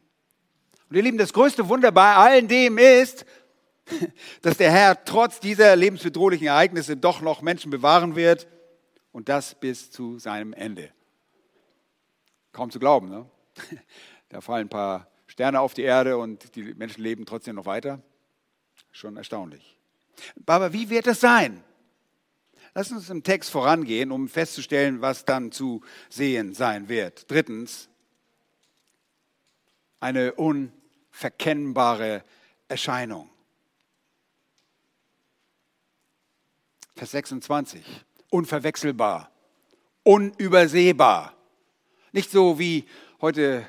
[0.91, 3.25] Und ihr Lieben, das größte Wunder bei allen dem ist,
[4.43, 8.49] dass der Herr trotz dieser lebensbedrohlichen Ereignisse doch noch Menschen bewahren wird
[9.13, 10.91] und das bis zu seinem Ende.
[12.53, 13.31] Kaum zu glauben, ne?
[14.31, 18.01] Da fallen ein paar Sterne auf die Erde und die Menschen leben trotzdem noch weiter.
[18.93, 19.77] Schon erstaunlich.
[20.47, 21.65] Aber wie wird es sein?
[22.75, 27.29] Lass uns im Text vorangehen, um festzustellen, was dann zu sehen sein wird.
[27.29, 27.89] Drittens,
[29.99, 30.73] eine un
[31.11, 32.25] verkennbare
[32.69, 33.29] Erscheinung.
[36.97, 37.83] Vers 26.
[38.31, 39.31] Unverwechselbar,
[40.03, 41.35] unübersehbar.
[42.13, 42.87] Nicht so wie
[43.21, 43.67] heute,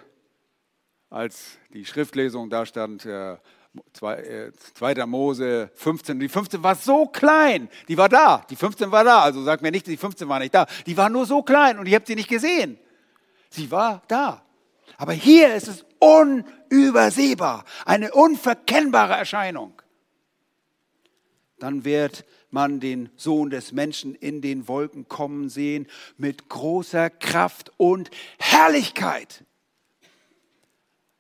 [1.10, 3.38] als die Schriftlesung da stand, äh,
[3.94, 4.52] 2.
[4.94, 6.20] Äh, Mose 15.
[6.20, 7.70] Die 15 war so klein.
[7.88, 8.46] Die war da.
[8.50, 9.22] Die 15 war da.
[9.22, 10.66] Also sagt mir nicht, die 15 war nicht da.
[10.86, 12.78] Die war nur so klein und ihr habt sie nicht gesehen.
[13.50, 14.44] Sie war da.
[14.98, 16.61] Aber hier ist es unübersehbar,
[17.86, 19.82] eine unverkennbare Erscheinung.
[21.60, 27.72] Dann wird man den Sohn des Menschen in den Wolken kommen sehen mit großer Kraft
[27.78, 29.46] und Herrlichkeit.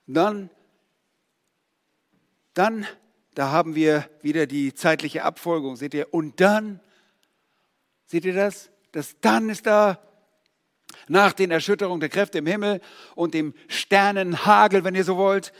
[0.07, 0.49] Dann,
[2.53, 2.85] dann,
[3.35, 6.13] da haben wir wieder die zeitliche Abfolgung, seht ihr?
[6.13, 6.79] Und dann,
[8.07, 8.71] seht ihr das?
[8.91, 9.99] Das dann ist da
[11.07, 12.81] nach den Erschütterungen der Kräfte im Himmel
[13.15, 15.53] und dem Sternenhagel, wenn ihr so wollt,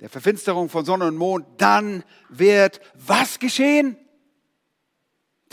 [0.00, 3.96] der Verfinsterung von Sonne und Mond, dann wird was geschehen?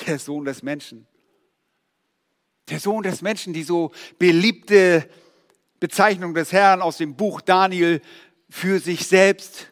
[0.05, 1.07] Der Sohn des Menschen
[2.69, 5.09] Der Sohn des Menschen, die so beliebte
[5.79, 8.01] Bezeichnung des Herrn aus dem Buch Daniel
[8.49, 9.71] für sich selbst.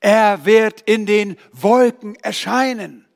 [0.00, 3.06] Er wird in den Wolken erscheinen.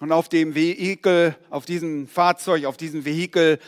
[0.00, 3.58] Und auf dem Vehikel, auf diesem Fahrzeug, auf diesem Vehikel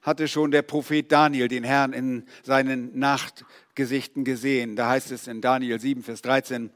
[0.00, 4.76] hatte schon der Prophet Daniel den Herrn in seinen Nachtgesichten gesehen.
[4.76, 6.70] Da heißt es in Daniel 7, Vers 13,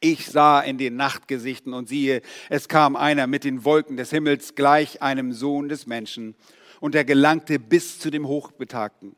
[0.00, 4.54] ich sah in den Nachtgesichten und siehe, es kam einer mit den Wolken des Himmels
[4.56, 6.34] gleich einem Sohn des Menschen
[6.80, 9.14] und er gelangte bis zu dem Hochbetagten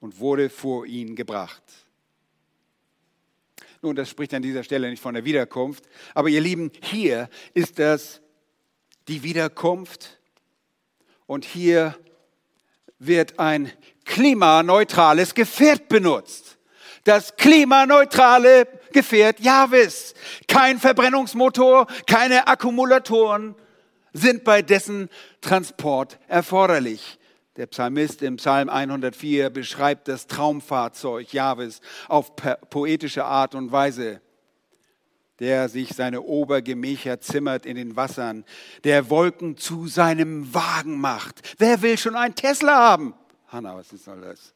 [0.00, 1.62] und wurde vor ihn gebracht.
[3.86, 7.78] Nun, das spricht an dieser Stelle nicht von der Wiederkunft, aber ihr Lieben, hier ist
[7.78, 8.20] das
[9.06, 10.18] die Wiederkunft
[11.26, 11.96] und hier
[12.98, 13.70] wird ein
[14.04, 16.58] klimaneutrales Gefährt benutzt.
[17.04, 20.14] Das klimaneutrale Gefährt Javis.
[20.48, 23.54] Kein Verbrennungsmotor, keine Akkumulatoren
[24.12, 25.08] sind bei dessen
[25.40, 27.20] Transport erforderlich.
[27.56, 34.20] Der Psalmist im Psalm 104 beschreibt das Traumfahrzeug Jahwes auf poetische Art und Weise.
[35.38, 38.44] Der sich seine Obergemächer zimmert in den Wassern,
[38.84, 41.42] der Wolken zu seinem Wagen macht.
[41.58, 43.14] Wer will schon einen Tesla haben?
[43.48, 44.54] Hanna, was ist das?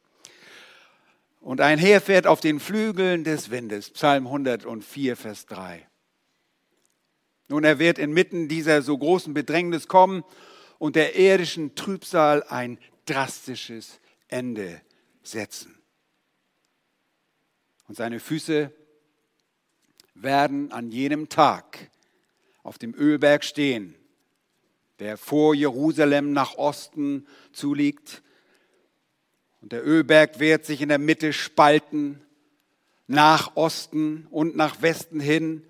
[1.39, 3.89] Und ein Heer fährt auf den Flügeln des Windes.
[3.89, 5.87] Psalm 104, Vers 3.
[7.47, 10.23] Nun, er wird inmitten dieser so großen Bedrängnis kommen
[10.77, 14.81] und der irdischen Trübsal ein drastisches Ende
[15.23, 15.77] setzen.
[17.87, 18.71] Und seine Füße
[20.13, 21.89] werden an jenem Tag
[22.63, 23.95] auf dem Ölberg stehen,
[24.99, 28.21] der vor Jerusalem nach Osten zuliegt.
[29.61, 32.21] Und der Ölberg wird sich in der Mitte spalten,
[33.07, 35.65] nach Osten und nach Westen hin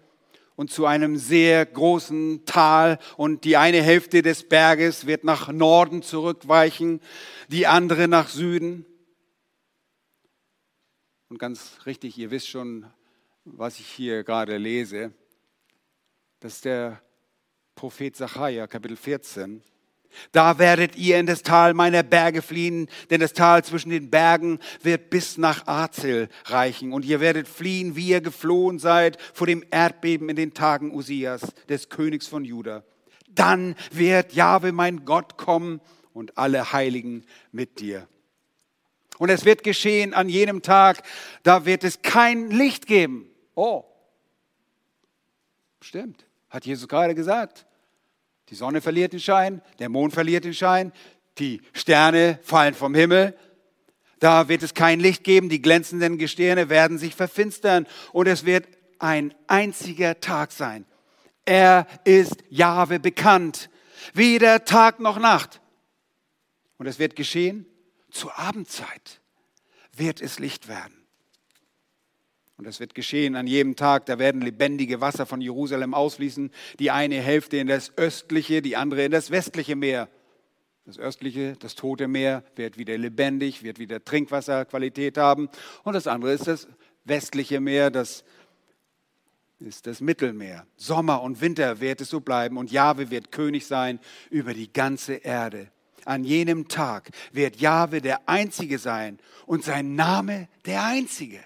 [0.55, 6.01] und zu einem sehr großen Tal und die eine Hälfte des Berges wird nach Norden
[6.03, 7.01] zurückweichen,
[7.47, 8.85] die andere nach Süden.
[11.29, 12.85] Und ganz richtig, ihr wisst schon,
[13.45, 15.13] was ich hier gerade lese.
[16.41, 17.01] Das ist der
[17.75, 19.63] Prophet Zachariah, Kapitel 14.
[20.31, 24.59] Da werdet ihr in das Tal meiner Berge fliehen, denn das Tal zwischen den Bergen
[24.81, 26.93] wird bis nach Azel reichen.
[26.93, 31.41] Und ihr werdet fliehen, wie ihr geflohen seid vor dem Erdbeben in den Tagen Usias,
[31.69, 32.83] des Königs von Juda.
[33.29, 35.81] Dann wird Jahwe mein Gott kommen
[36.13, 38.07] und alle Heiligen mit dir.
[39.17, 41.03] Und es wird geschehen an jenem Tag,
[41.43, 43.29] da wird es kein Licht geben.
[43.53, 43.83] Oh,
[45.79, 47.65] stimmt, hat Jesus gerade gesagt.
[48.51, 50.91] Die Sonne verliert den Schein, der Mond verliert den Schein,
[51.39, 53.35] die Sterne fallen vom Himmel.
[54.19, 58.67] Da wird es kein Licht geben, die glänzenden Gestirne werden sich verfinstern und es wird
[58.99, 60.85] ein einziger Tag sein.
[61.45, 63.69] Er ist Jahwe bekannt,
[64.13, 65.61] weder Tag noch Nacht.
[66.77, 67.65] Und es wird geschehen,
[68.11, 69.21] zur Abendzeit
[69.95, 71.00] wird es Licht werden.
[72.61, 74.05] Und das wird geschehen an jedem Tag.
[74.05, 76.51] Da werden lebendige Wasser von Jerusalem ausfließen.
[76.77, 80.09] Die eine Hälfte in das östliche, die andere in das westliche Meer.
[80.85, 85.49] Das östliche, das tote Meer, wird wieder lebendig, wird wieder Trinkwasserqualität haben.
[85.81, 86.67] Und das andere ist das
[87.03, 88.23] westliche Meer, das
[89.59, 90.67] ist das Mittelmeer.
[90.75, 95.13] Sommer und Winter wird es so bleiben und Jahwe wird König sein über die ganze
[95.13, 95.71] Erde.
[96.05, 101.39] An jenem Tag wird Jahwe der Einzige sein und sein Name der Einzige.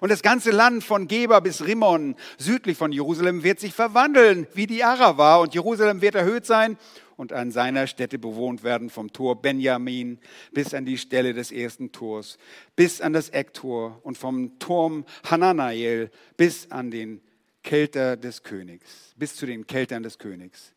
[0.00, 4.66] Und das ganze Land von Geber bis Rimmon, südlich von Jerusalem, wird sich verwandeln, wie
[4.66, 5.36] die Arava.
[5.36, 6.76] Und Jerusalem wird erhöht sein
[7.16, 10.18] und an seiner Stätte bewohnt werden, vom Tor Benjamin
[10.52, 12.38] bis an die Stelle des ersten Tors,
[12.74, 17.20] bis an das Ecktor und vom Turm Hananael bis an den
[17.62, 20.72] Kelter des Königs, bis zu den Keltern des Königs.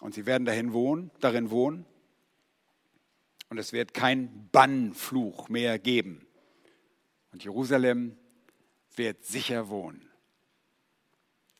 [0.00, 1.84] Und sie werden dahin wohnen, darin wohnen
[3.48, 6.26] und es wird kein Bannfluch mehr geben.
[7.32, 8.16] Und Jerusalem
[8.94, 10.08] wird sicher wohnen.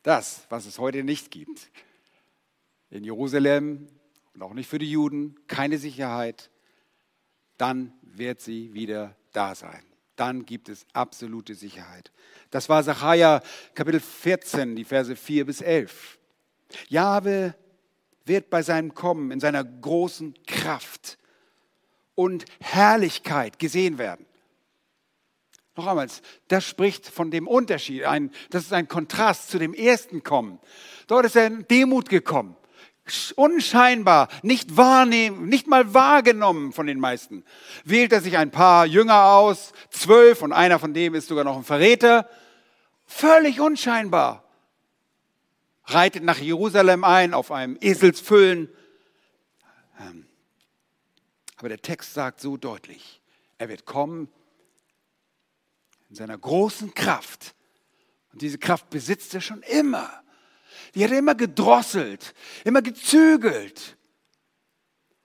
[0.03, 1.71] Das, was es heute nicht gibt.
[2.89, 3.87] In Jerusalem
[4.33, 6.49] und auch nicht für die Juden keine Sicherheit.
[7.57, 9.83] Dann wird sie wieder da sein.
[10.15, 12.11] Dann gibt es absolute Sicherheit.
[12.49, 13.41] Das war Sacharja
[13.73, 16.19] Kapitel 14, die Verse 4 bis 11.
[16.87, 17.55] Jahwe
[18.25, 21.17] wird bei seinem Kommen in seiner großen Kraft
[22.17, 24.25] und Herrlichkeit gesehen werden.
[25.75, 26.07] Noch einmal,
[26.47, 28.05] das spricht von dem Unterschied.
[28.05, 30.59] Ein, das ist ein Kontrast zu dem ersten Kommen.
[31.05, 32.57] Dort ist er in Demut gekommen.
[33.35, 37.45] Unscheinbar, nicht wahrnehmen, nicht mal wahrgenommen von den meisten.
[37.85, 41.55] Wählt er sich ein paar Jünger aus, zwölf, und einer von dem ist sogar noch
[41.55, 42.27] ein Verräter.
[43.05, 44.43] Völlig unscheinbar.
[45.85, 48.69] reitet nach Jerusalem ein auf einem Eselsfüllen.
[50.01, 50.26] Ähm,
[51.57, 53.21] aber der Text sagt so deutlich,
[53.57, 54.29] er wird kommen
[56.09, 57.55] in seiner großen Kraft.
[58.31, 60.23] Und diese Kraft besitzt er schon immer.
[60.95, 62.33] Die hat er immer gedrosselt,
[62.63, 63.97] immer gezügelt.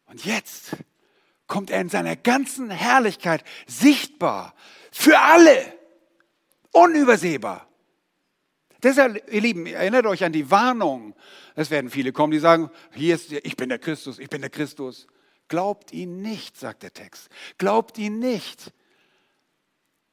[0.07, 0.77] Und jetzt
[1.47, 4.55] kommt er in seiner ganzen Herrlichkeit sichtbar
[4.91, 5.79] für alle,
[6.73, 7.69] unübersehbar.
[8.83, 11.15] Deshalb, ihr Lieben, erinnert euch an die Warnung.
[11.55, 14.51] Es werden viele kommen, die sagen, hier ist, ich bin der Christus, ich bin der
[14.51, 15.07] Christus.
[15.53, 17.29] Glaubt ihn nicht, sagt der Text.
[17.59, 18.73] Glaubt ihn nicht.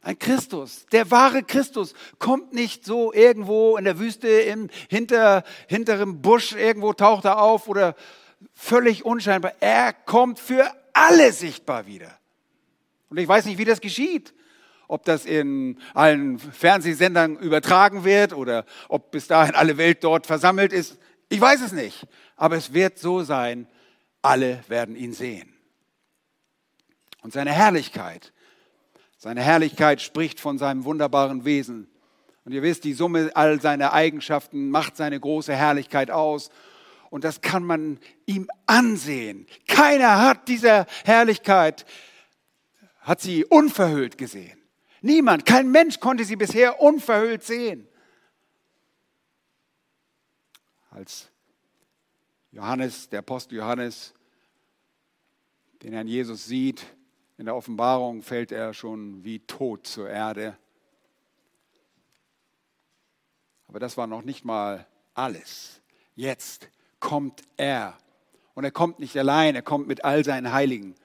[0.01, 6.21] Ein Christus, der wahre Christus, kommt nicht so irgendwo in der Wüste im hinter, hinterem
[6.21, 7.95] Busch, irgendwo taucht er auf oder
[8.53, 9.53] völlig unscheinbar.
[9.61, 12.19] Er kommt für alle sichtbar wieder.
[13.07, 14.33] Und ich weiß nicht, wie das geschieht.
[14.89, 20.73] Ob das in allen Fernsehsendern übertragen wird oder ob bis dahin alle Welt dort versammelt
[20.73, 20.97] ist.
[21.29, 22.07] Ich weiß es nicht.
[22.35, 23.69] Aber es wird so sein,
[24.21, 25.53] alle werden ihn sehen.
[27.21, 28.33] Und seine Herrlichkeit,
[29.17, 31.89] seine Herrlichkeit spricht von seinem wunderbaren Wesen.
[32.45, 36.49] Und ihr wisst, die Summe all seiner Eigenschaften macht seine große Herrlichkeit aus.
[37.09, 39.47] Und das kann man ihm ansehen.
[39.67, 41.85] Keiner hat diese Herrlichkeit,
[43.01, 44.57] hat sie unverhüllt gesehen.
[45.01, 47.87] Niemand, kein Mensch konnte sie bisher unverhüllt sehen.
[50.91, 51.29] Als
[52.51, 54.13] Johannes, der Apostel Johannes,
[55.83, 56.85] den Herrn Jesus sieht,
[57.37, 60.57] in der Offenbarung fällt er schon wie tot zur Erde.
[63.67, 65.81] Aber das war noch nicht mal alles.
[66.15, 66.69] Jetzt
[66.99, 67.97] kommt er.
[68.55, 70.95] Und er kommt nicht allein, er kommt mit all seinen Heiligen.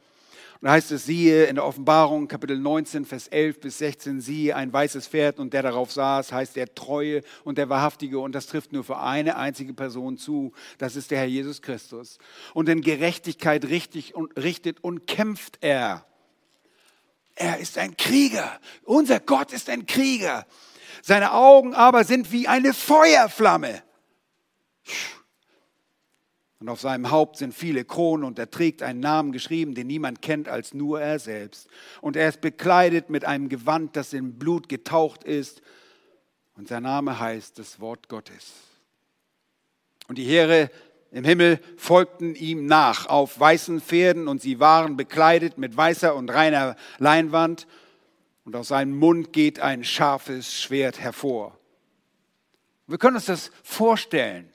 [0.65, 4.73] Und heißt es, siehe in der Offenbarung, Kapitel 19, Vers 11 bis 16, siehe ein
[4.73, 8.19] weißes Pferd und der darauf saß, heißt der Treue und der Wahrhaftige.
[8.19, 10.55] Und das trifft nur für eine einzige Person zu.
[10.79, 12.17] Das ist der Herr Jesus Christus.
[12.55, 16.07] Und in Gerechtigkeit richtig und, richtet und kämpft er.
[17.35, 18.59] Er ist ein Krieger.
[18.85, 20.47] Unser Gott ist ein Krieger.
[21.03, 23.83] Seine Augen aber sind wie eine Feuerflamme.
[26.65, 30.23] Und auf seinem Haupt sind viele Kronen und er trägt einen Namen geschrieben, den niemand
[30.23, 31.69] kennt als nur er selbst.
[32.01, 35.61] Und er ist bekleidet mit einem Gewand, das in Blut getaucht ist.
[36.57, 38.55] Und sein Name heißt das Wort Gottes.
[40.09, 40.71] Und die Heere
[41.11, 46.31] im Himmel folgten ihm nach auf weißen Pferden und sie waren bekleidet mit weißer und
[46.31, 47.67] reiner Leinwand
[48.47, 51.59] und aus seinem Mund geht ein scharfes Schwert hervor.
[52.87, 54.54] Wir können uns das vorstellen.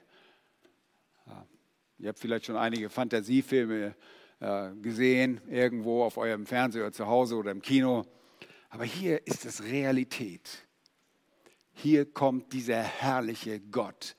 [2.00, 3.94] Ihr habt vielleicht schon einige Fantasiefilme
[4.40, 8.06] äh, gesehen, irgendwo auf eurem Fernseher oder zu Hause oder im Kino.
[8.70, 10.66] Aber hier ist es Realität.
[11.74, 14.16] Hier kommt dieser herrliche Gott,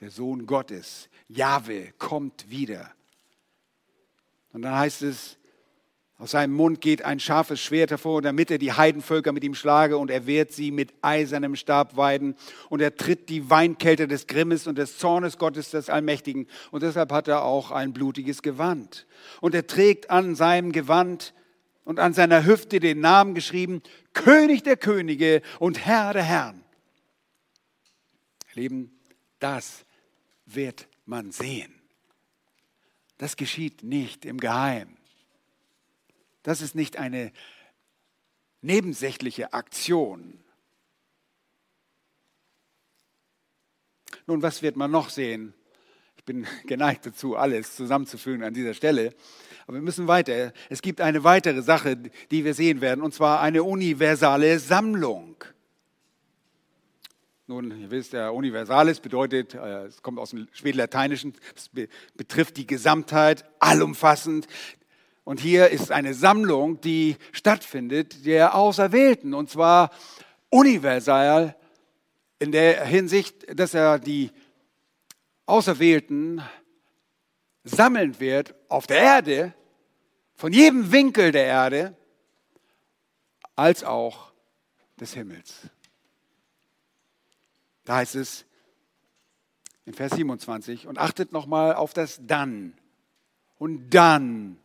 [0.00, 1.10] der Sohn Gottes.
[1.28, 2.90] Jahwe kommt wieder.
[4.54, 5.36] Und dann heißt es,
[6.24, 9.98] aus seinem Mund geht ein scharfes Schwert hervor, damit er die Heidenvölker mit ihm schlage
[9.98, 12.34] und er wehrt sie mit eisernem Stab weiden
[12.70, 17.12] und er tritt die Weinkälte des Grimmes und des Zornes Gottes des Allmächtigen und deshalb
[17.12, 19.06] hat er auch ein blutiges Gewand.
[19.42, 21.34] Und er trägt an seinem Gewand
[21.84, 23.82] und an seiner Hüfte den Namen geschrieben,
[24.14, 26.64] König der Könige und Herr der Herren.
[28.54, 28.98] Lieben,
[29.40, 29.84] das
[30.46, 31.74] wird man sehen.
[33.18, 34.93] Das geschieht nicht im Geheimen.
[36.44, 37.32] Das ist nicht eine
[38.60, 40.38] nebensächliche Aktion.
[44.26, 45.54] Nun, was wird man noch sehen?
[46.16, 49.14] Ich bin geneigt dazu, alles zusammenzufügen an dieser Stelle.
[49.66, 50.52] Aber wir müssen weiter.
[50.68, 51.96] Es gibt eine weitere Sache,
[52.30, 55.42] die wir sehen werden, und zwar eine universale Sammlung.
[57.46, 61.70] Nun, ihr wisst, ja, Universalis bedeutet, äh, es kommt aus dem Spätlateinischen, es
[62.14, 64.46] betrifft die Gesamtheit, allumfassend.
[65.24, 69.90] Und hier ist eine Sammlung, die stattfindet, der Auserwählten, und zwar
[70.50, 71.56] universal
[72.38, 74.30] in der Hinsicht, dass er die
[75.46, 76.42] Auserwählten
[77.64, 79.54] sammeln wird auf der Erde,
[80.34, 81.96] von jedem Winkel der Erde,
[83.56, 84.32] als auch
[85.00, 85.70] des Himmels.
[87.84, 88.44] Da heißt es
[89.86, 92.74] in Vers 27, und achtet nochmal auf das Dann.
[93.58, 94.58] Und dann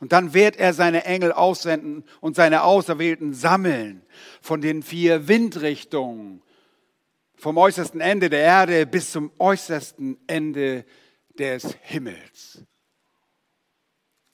[0.00, 4.02] und dann wird er seine Engel aussenden und seine Auserwählten sammeln
[4.40, 6.42] von den vier Windrichtungen,
[7.36, 10.84] vom äußersten Ende der Erde bis zum äußersten Ende
[11.38, 12.62] des Himmels.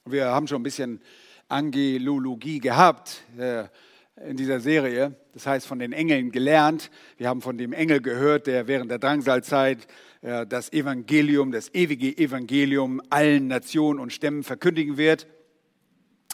[0.04, 1.00] Wir haben schon ein bisschen
[1.48, 3.22] Angelologie gehabt.
[3.36, 3.70] Der
[4.16, 5.16] in dieser Serie.
[5.32, 6.90] Das heißt, von den Engeln gelernt.
[7.16, 9.86] Wir haben von dem Engel gehört, der während der Drangsalzeit
[10.20, 15.26] äh, das Evangelium, das ewige Evangelium allen Nationen und Stämmen verkündigen wird.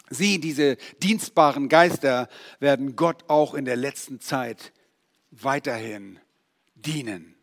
[0.09, 2.27] Sie, diese dienstbaren Geister,
[2.59, 4.73] werden Gott auch in der letzten Zeit
[5.31, 6.19] weiterhin
[6.75, 7.35] dienen.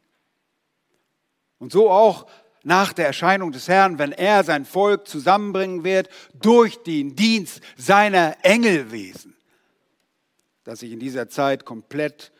[1.58, 2.26] Und so auch
[2.66, 8.36] nach der Erscheinung des Herrn, wenn er sein Volk zusammenbringen wird durch den Dienst seiner
[8.42, 9.36] Engelwesen,
[10.64, 12.32] dass sich in dieser Zeit komplett,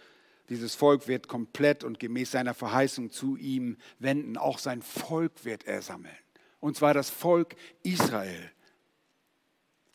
[0.48, 4.36] dieses Volk wird komplett und gemäß seiner Verheißung zu ihm wenden.
[4.36, 6.16] Auch sein Volk wird er sammeln.
[6.58, 7.54] Und zwar das Volk
[7.84, 8.50] Israel.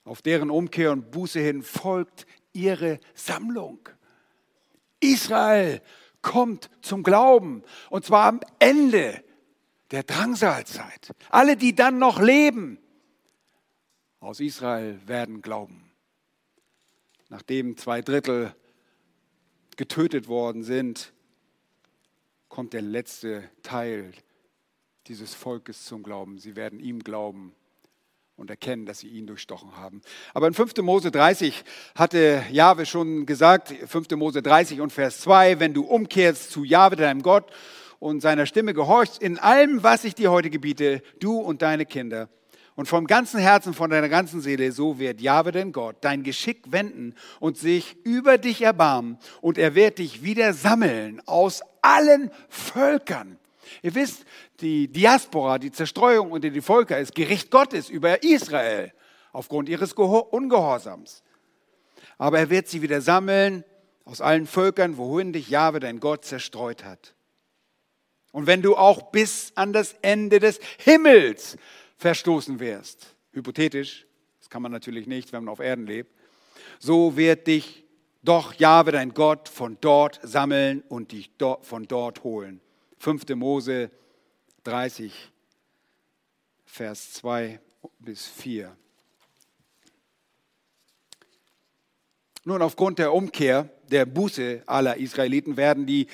[0.03, 3.79] Auf deren Umkehr und Buße hin folgt ihre Sammlung.
[4.99, 5.81] Israel
[6.21, 9.23] kommt zum Glauben und zwar am Ende
[9.91, 11.11] der Drangsalzeit.
[11.29, 12.79] Alle, die dann noch leben
[14.19, 15.91] aus Israel, werden glauben.
[17.29, 18.55] Nachdem zwei Drittel
[19.77, 21.13] getötet worden sind,
[22.49, 24.11] kommt der letzte Teil
[25.07, 26.37] dieses Volkes zum Glauben.
[26.37, 27.55] Sie werden ihm glauben
[28.35, 30.01] und erkennen, dass sie ihn durchstochen haben.
[30.33, 30.77] Aber in 5.
[30.77, 31.63] Mose 30
[31.95, 34.11] hatte Jahwe schon gesagt, 5.
[34.11, 37.51] Mose 30 und Vers 2, wenn du umkehrst zu Jahwe, deinem Gott,
[37.99, 42.29] und seiner Stimme gehorchst in allem, was ich dir heute gebiete, du und deine Kinder,
[42.75, 46.71] und vom ganzen Herzen, von deiner ganzen Seele, so wird Jahwe, dein Gott, dein Geschick
[46.71, 53.37] wenden und sich über dich erbarmen, und er wird dich wieder sammeln aus allen Völkern
[53.81, 54.25] Ihr wisst,
[54.59, 58.91] die Diaspora, die Zerstreuung unter die Völker ist Gericht Gottes über Israel
[59.31, 61.23] aufgrund ihres Ungehorsams.
[62.17, 63.63] Aber er wird sie wieder sammeln
[64.05, 67.13] aus allen Völkern, wohin dich Jahwe, dein Gott, zerstreut hat.
[68.31, 71.57] Und wenn du auch bis an das Ende des Himmels
[71.97, 74.05] verstoßen wirst, hypothetisch,
[74.39, 76.11] das kann man natürlich nicht, wenn man auf Erden lebt,
[76.79, 77.83] so wird dich
[78.23, 82.61] doch Jahwe, dein Gott, von dort sammeln und dich von dort holen.
[83.01, 83.29] 5.
[83.35, 83.89] Mose
[84.63, 85.11] 30,
[86.65, 87.59] Vers 2
[87.97, 88.77] bis 4.
[92.43, 96.05] Nun, aufgrund der Umkehr, der Buße aller Israeliten werden die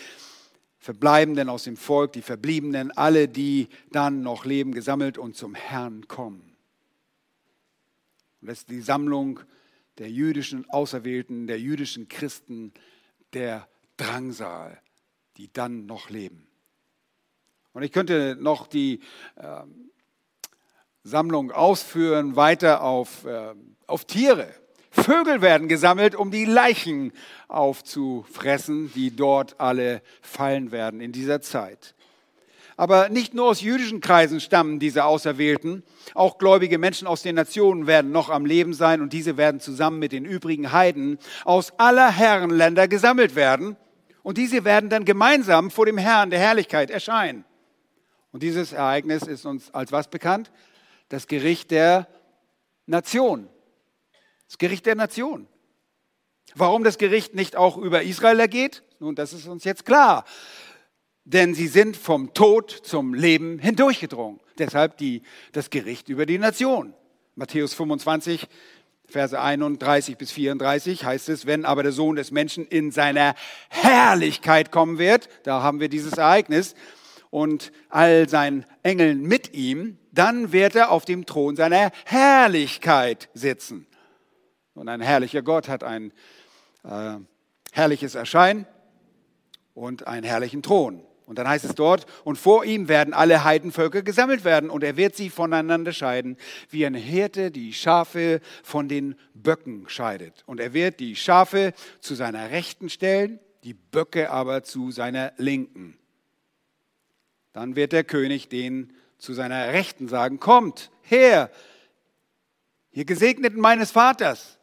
[0.79, 6.07] Verbleibenden aus dem Volk, die Verbliebenen, alle, die dann noch leben, gesammelt und zum Herrn
[6.07, 6.55] kommen.
[8.39, 9.41] Und das ist die Sammlung
[9.97, 12.71] der jüdischen Auserwählten, der jüdischen Christen,
[13.33, 13.67] der
[13.97, 14.81] Drangsal,
[15.35, 16.46] die dann noch leben.
[17.73, 19.01] Und ich könnte noch die
[19.35, 19.61] äh,
[21.03, 23.53] Sammlung ausführen, weiter auf, äh,
[23.85, 24.47] auf Tiere.
[24.91, 27.13] Vögel werden gesammelt, um die Leichen
[27.47, 31.93] aufzufressen, die dort alle fallen werden in dieser Zeit.
[32.77, 37.87] Aber nicht nur aus jüdischen Kreisen stammen diese Auserwählten, auch gläubige Menschen aus den Nationen
[37.87, 42.11] werden noch am Leben sein und diese werden zusammen mit den übrigen Heiden aus aller
[42.11, 43.77] Herrenländer gesammelt werden
[44.21, 47.45] und diese werden dann gemeinsam vor dem Herrn der Herrlichkeit erscheinen.
[48.31, 50.51] Und dieses Ereignis ist uns als was bekannt?
[51.09, 52.07] Das Gericht der
[52.85, 53.49] Nation.
[54.47, 55.47] Das Gericht der Nation.
[56.55, 58.83] Warum das Gericht nicht auch über Israel ergeht?
[58.99, 60.25] Nun, das ist uns jetzt klar.
[61.23, 64.39] Denn sie sind vom Tod zum Leben hindurchgedrungen.
[64.57, 65.21] Deshalb die,
[65.51, 66.93] das Gericht über die Nation.
[67.35, 68.47] Matthäus 25,
[69.09, 73.35] Verse 31 bis 34 heißt es, wenn aber der Sohn des Menschen in seiner
[73.69, 76.75] Herrlichkeit kommen wird, da haben wir dieses Ereignis,
[77.29, 83.87] und all seinen Engeln mit ihm, dann wird er auf dem Thron seiner Herrlichkeit sitzen.
[84.73, 86.13] Und ein herrlicher Gott hat ein
[86.83, 87.17] äh,
[87.71, 88.65] herrliches Erscheinen
[89.73, 91.03] und einen herrlichen Thron.
[91.27, 94.95] Und dann heißt es dort, und vor ihm werden alle Heidenvölker gesammelt werden und er
[94.95, 96.37] wird sie voneinander scheiden,
[96.69, 100.43] wie ein Hirte die Schafe von den Böcken scheidet.
[100.45, 105.97] Und er wird die Schafe zu seiner Rechten stellen, die Böcke aber zu seiner Linken.
[107.57, 111.49] Dann wird der König den zu seiner Rechten sagen, kommt her,
[112.91, 114.59] ihr Gesegneten meines Vaters,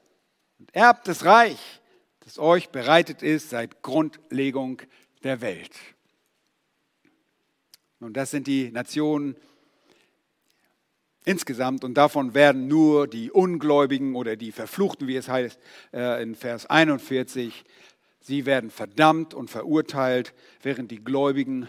[0.60, 1.80] und erbt das Reich,
[2.20, 4.80] das euch bereitet ist seit Grundlegung
[5.24, 5.72] der Welt.
[7.98, 9.34] Und das sind die Nationen
[11.24, 15.58] insgesamt und davon werden nur die Ungläubigen oder die Verfluchten, wie es heißt
[15.92, 17.64] äh, in Vers 41,
[18.20, 20.32] sie werden verdammt und verurteilt,
[20.62, 21.68] während die Gläubigen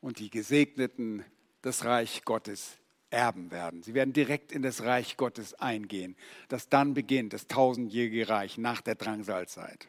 [0.00, 1.24] und die Gesegneten
[1.62, 2.76] das Reich Gottes
[3.10, 3.82] erben werden.
[3.82, 6.16] Sie werden direkt in das Reich Gottes eingehen,
[6.48, 9.88] das dann beginnt, das tausendjährige Reich nach der Drangsalzeit.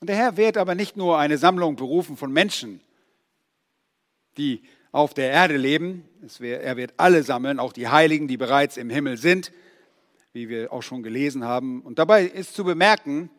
[0.00, 2.80] Und der Herr wird aber nicht nur eine Sammlung berufen von Menschen,
[4.36, 6.08] die auf der Erde leben,
[6.40, 9.52] er wird alle sammeln, auch die Heiligen, die bereits im Himmel sind,
[10.32, 11.82] wie wir auch schon gelesen haben.
[11.82, 13.30] Und dabei ist zu bemerken,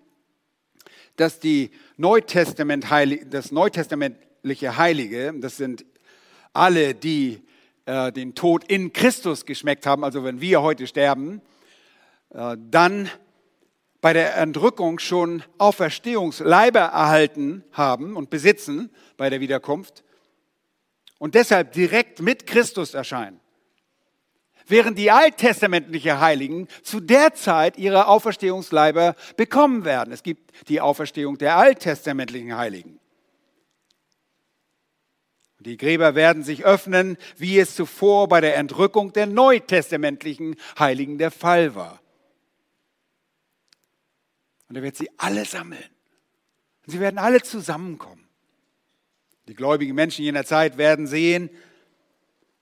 [1.16, 2.86] dass die Neutestament
[3.30, 5.86] das neutestamentliche Heilige, das sind
[6.54, 7.42] alle, die
[7.86, 11.42] äh, den Tod in Christus geschmeckt haben, also wenn wir heute sterben,
[12.30, 13.10] äh, dann
[14.00, 20.04] bei der Entrückung schon Auferstehungsleiber erhalten haben und besitzen bei der Wiederkunft
[21.20, 23.41] und deshalb direkt mit Christus erscheinen.
[24.68, 30.14] Während die alttestamentlichen Heiligen zu der Zeit ihre Auferstehungsleiber bekommen werden.
[30.14, 33.00] Es gibt die Auferstehung der alttestamentlichen Heiligen.
[35.60, 41.30] Die Gräber werden sich öffnen, wie es zuvor bei der Entrückung der neutestamentlichen Heiligen der
[41.30, 42.02] Fall war.
[44.70, 45.84] Und er wird sie alle sammeln.
[46.86, 48.28] Und sie werden alle zusammenkommen.
[49.48, 51.50] Die gläubigen Menschen jener Zeit werden sehen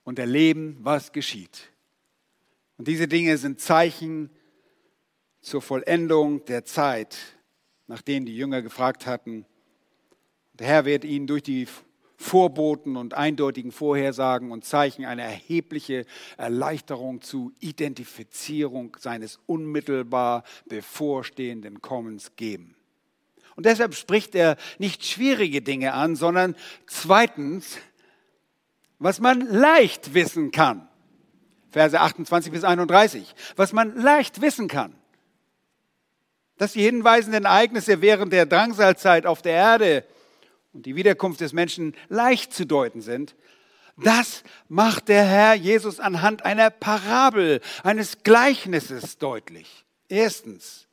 [0.04, 1.69] und erleben, was geschieht.
[2.80, 4.30] Und diese Dinge sind Zeichen
[5.42, 7.18] zur Vollendung der Zeit,
[7.88, 9.44] nach denen die Jünger gefragt hatten.
[10.54, 11.68] Der Herr wird ihnen durch die
[12.16, 16.06] Vorboten und eindeutigen Vorhersagen und Zeichen eine erhebliche
[16.38, 22.76] Erleichterung zu Identifizierung seines unmittelbar bevorstehenden Kommens geben.
[23.56, 26.56] Und deshalb spricht er nicht schwierige Dinge an, sondern
[26.86, 27.76] zweitens,
[28.98, 30.89] was man leicht wissen kann.
[31.70, 33.34] Verse 28 bis 31.
[33.56, 34.94] Was man leicht wissen kann.
[36.56, 40.04] Dass die hinweisenden Ereignisse während der Drangsalzeit auf der Erde
[40.72, 43.34] und die Wiederkunft des Menschen leicht zu deuten sind,
[43.96, 49.84] das macht der Herr Jesus anhand einer Parabel, eines Gleichnisses deutlich.
[50.08, 50.86] Erstens,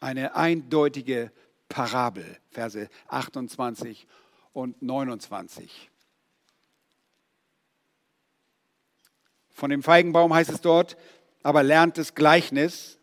[0.00, 1.32] eine eindeutige
[1.68, 4.06] Parabel, Verse 28
[4.52, 5.90] und 29.
[9.54, 10.96] Von dem Feigenbaum heißt es dort,
[11.44, 12.98] aber lernt das Gleichnis,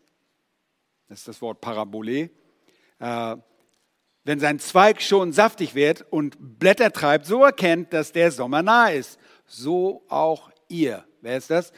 [1.08, 2.30] das ist das Wort Parabole,
[2.98, 3.36] äh,
[4.24, 8.94] wenn sein Zweig schon saftig wird und Blätter treibt, so erkennt, dass der Sommer nahe
[8.94, 9.18] ist.
[9.46, 11.04] So auch ihr.
[11.22, 11.72] Wer ist das?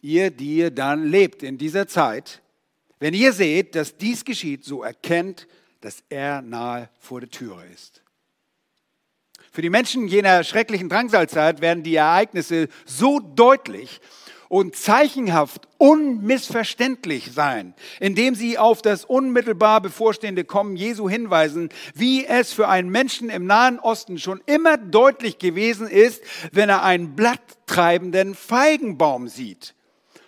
[0.00, 2.42] Ihr, die ihr dann lebt in dieser Zeit.
[2.98, 5.46] Wenn ihr seht, dass dies geschieht, so erkennt,
[5.80, 7.99] dass er nahe vor der Türe ist.
[9.60, 14.00] Für die Menschen jener schrecklichen Drangsalzeit werden die Ereignisse so deutlich,
[14.48, 22.54] und zeichenhaft unmissverständlich sein, indem sie auf das unmittelbar bevorstehende Kommen Jesu hinweisen, wie es
[22.54, 28.34] für einen Menschen im Nahen Osten schon immer deutlich gewesen ist, wenn er einen blatttreibenden
[28.34, 29.74] Feigenbaum sieht,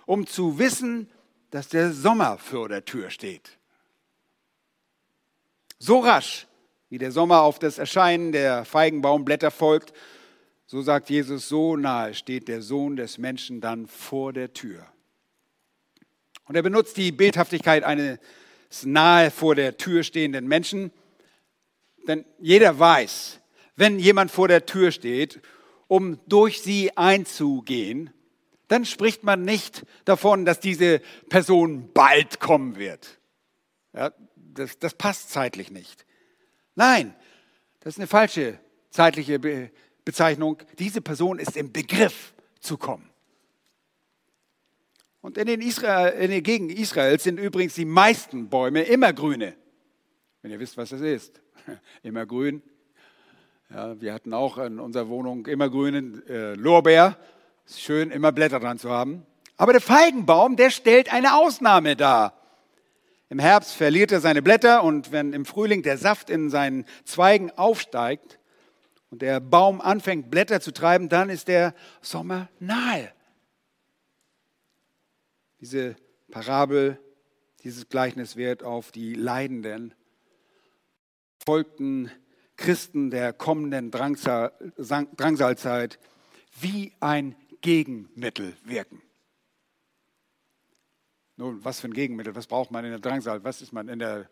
[0.04, 1.08] um zu wissen,
[1.50, 3.58] dass der Sommer vor der Tür steht.
[5.78, 6.46] So rasch,
[6.92, 9.94] wie der Sommer auf das Erscheinen der Feigenbaumblätter folgt,
[10.66, 14.86] so sagt Jesus, so nahe steht der Sohn des Menschen dann vor der Tür.
[16.44, 18.18] Und er benutzt die Bildhaftigkeit eines
[18.84, 20.92] nahe vor der Tür stehenden Menschen,
[22.06, 23.40] denn jeder weiß,
[23.74, 25.40] wenn jemand vor der Tür steht,
[25.88, 28.10] um durch sie einzugehen,
[28.68, 33.18] dann spricht man nicht davon, dass diese Person bald kommen wird.
[33.94, 36.04] Ja, das, das passt zeitlich nicht.
[36.74, 37.14] Nein,
[37.80, 38.58] das ist eine falsche
[38.90, 39.38] zeitliche
[40.04, 43.08] Bezeichnung, diese Person ist im Begriff zu kommen.
[45.20, 49.54] Und in den, Israel, in den Gegenden Israels sind übrigens die meisten Bäume immer grüne.
[50.42, 51.40] Wenn ihr wisst, was das ist.
[52.02, 52.60] Immer grün.
[53.70, 57.16] Ja, wir hatten auch in unserer Wohnung immer grünen äh, Lorbeer.
[57.64, 59.24] Ist schön, immer Blätter dran zu haben.
[59.56, 62.41] Aber der Feigenbaum, der stellt eine Ausnahme dar.
[63.32, 67.50] Im Herbst verliert er seine Blätter und wenn im Frühling der Saft in seinen Zweigen
[67.52, 68.38] aufsteigt,
[69.10, 73.10] und der Baum anfängt Blätter zu treiben, dann ist der Sommer nahe.
[75.62, 75.96] Diese
[76.30, 76.98] Parabel,
[77.64, 79.94] dieses Gleichnis wird auf die leidenden,
[81.42, 82.10] folgten
[82.56, 85.98] Christen der kommenden Drangsal, Drangsalzeit
[86.60, 89.00] wie ein Gegenmittel wirken.
[91.36, 92.34] Nun, was für ein Gegenmittel?
[92.34, 93.42] Was braucht man in der Drangsal?
[93.44, 94.28] Was ist man in der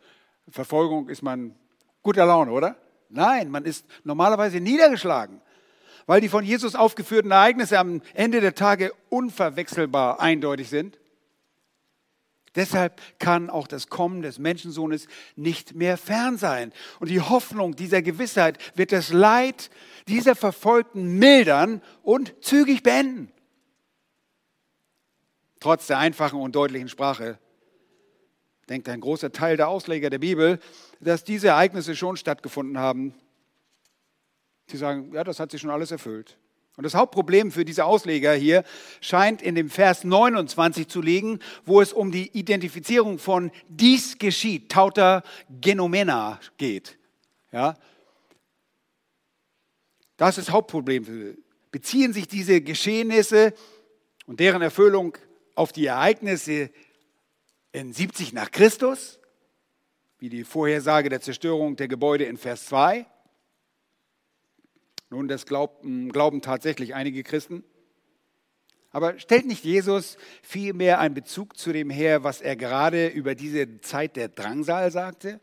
[0.48, 1.08] Verfolgung?
[1.08, 1.54] Ist man
[2.02, 2.76] guter Laune, oder?
[3.08, 5.40] Nein, man ist normalerweise niedergeschlagen,
[6.06, 10.98] weil die von Jesus aufgeführten Ereignisse am Ende der Tage unverwechselbar eindeutig sind.
[12.56, 16.72] Deshalb kann auch das Kommen des Menschensohnes nicht mehr fern sein.
[16.98, 19.70] Und die Hoffnung dieser Gewissheit wird das Leid
[20.08, 23.32] dieser Verfolgten mildern und zügig beenden.
[25.60, 27.38] Trotz der einfachen und deutlichen Sprache
[28.68, 30.58] denkt ein großer Teil der Ausleger der Bibel,
[31.00, 33.14] dass diese Ereignisse schon stattgefunden haben.
[34.70, 36.38] Sie sagen, ja, das hat sich schon alles erfüllt.
[36.76, 38.64] Und das Hauptproblem für diese Ausleger hier
[39.02, 44.70] scheint in dem Vers 29 zu liegen, wo es um die Identifizierung von dies geschieht,
[44.70, 45.22] tauta
[45.60, 46.96] genomena geht.
[47.52, 47.76] Ja?
[50.16, 51.36] Das ist das Hauptproblem.
[51.70, 53.52] Beziehen sich diese Geschehnisse
[54.26, 55.18] und deren Erfüllung
[55.54, 56.70] auf die Ereignisse
[57.72, 59.18] in 70 nach Christus,
[60.18, 63.06] wie die Vorhersage der Zerstörung der Gebäude in Vers 2?
[65.10, 67.64] Nun, das glauben, glauben tatsächlich einige Christen.
[68.92, 73.80] Aber stellt nicht Jesus vielmehr einen Bezug zu dem her, was er gerade über diese
[73.80, 75.40] Zeit der Drangsal sagte?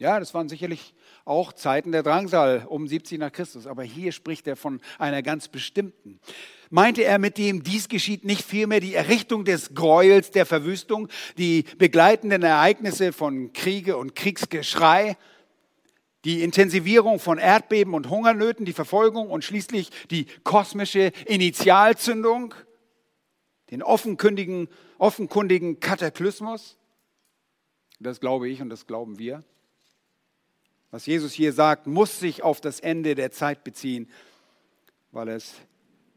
[0.00, 0.94] Ja, das waren sicherlich
[1.24, 5.48] auch Zeiten der Drangsal um 70 nach Christus, aber hier spricht er von einer ganz
[5.48, 6.20] bestimmten.
[6.70, 11.64] Meinte er mit dem, dies geschieht nicht vielmehr die Errichtung des Gräuels, der Verwüstung, die
[11.78, 15.16] begleitenden Ereignisse von Kriege und Kriegsgeschrei,
[16.24, 22.54] die Intensivierung von Erdbeben und Hungernöten, die Verfolgung und schließlich die kosmische Initialzündung,
[23.72, 24.68] den offenkundigen,
[24.98, 26.76] offenkundigen Kataklysmus.
[27.98, 29.42] Das glaube ich und das glauben wir.
[30.90, 34.08] Was Jesus hier sagt, muss sich auf das Ende der Zeit beziehen,
[35.12, 35.54] weil es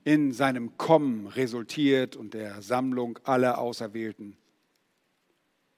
[0.03, 4.37] in seinem Kommen resultiert und der Sammlung aller Auserwählten.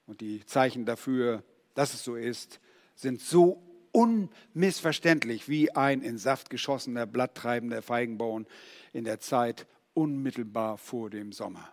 [0.05, 2.59] Und die Zeichen dafür, dass es so ist,
[2.95, 8.45] sind so unmissverständlich wie ein in Saft geschossener, blatttreibender Feigenbaum
[8.91, 11.69] in der Zeit unmittelbar vor dem Sommer.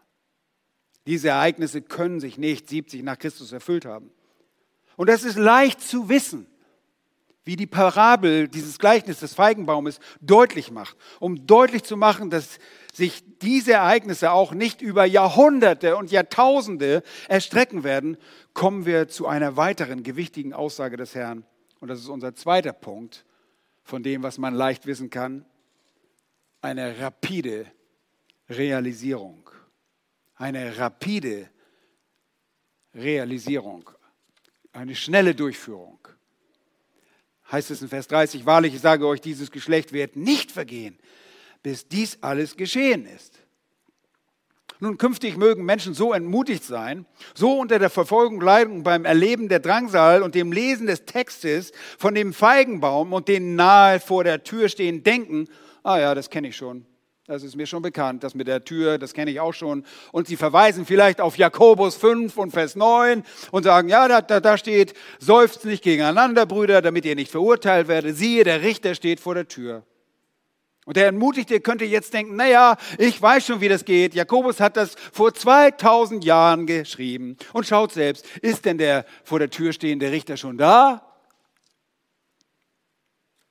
[1.07, 4.11] Diese Ereignisse können sich nicht 70 nach Christus erfüllt haben.
[4.97, 6.47] Und das ist leicht zu wissen,
[7.45, 12.59] wie die Parabel dieses Gleichnis des Feigenbaumes deutlich macht, um deutlich zu machen, dass
[12.93, 18.16] sich diese Ereignisse auch nicht über Jahrhunderte und Jahrtausende erstrecken werden,
[18.53, 21.45] kommen wir zu einer weiteren gewichtigen Aussage des Herrn
[21.80, 23.24] und das ist unser zweiter Punkt
[23.82, 25.45] von dem, was man leicht wissen kann,
[26.61, 27.66] eine rapide
[28.49, 29.51] Realisierung.
[30.36, 31.49] Eine rapide
[32.95, 33.91] Realisierung.
[34.72, 35.99] Eine schnelle Durchführung.
[37.51, 40.98] Heißt es in Vers 30, wahrlich, ich sage euch, dieses Geschlecht wird nicht vergehen,
[41.62, 43.40] bis dies alles geschehen ist.
[44.82, 49.61] Nun, künftig mögen Menschen so entmutigt sein, so unter der Verfolgung leiden beim Erleben der
[49.61, 54.70] Drangsal und dem Lesen des Textes von dem Feigenbaum und den nahe vor der Tür
[54.70, 55.48] stehen, denken,
[55.82, 56.86] ah ja, das kenne ich schon.
[57.31, 59.85] Das ist mir schon bekannt, das mit der Tür, das kenne ich auch schon.
[60.11, 63.22] Und sie verweisen vielleicht auf Jakobus 5 und Vers 9
[63.53, 67.87] und sagen, ja, da, da, da steht, seufzt nicht gegeneinander, Brüder, damit ihr nicht verurteilt
[67.87, 68.16] werdet.
[68.16, 69.85] Siehe, der Richter steht vor der Tür.
[70.87, 74.12] Und der Entmutigte könnte jetzt denken, naja, ich weiß schon, wie das geht.
[74.12, 77.37] Jakobus hat das vor 2000 Jahren geschrieben.
[77.53, 81.07] Und schaut selbst, ist denn der vor der Tür stehende Richter schon da?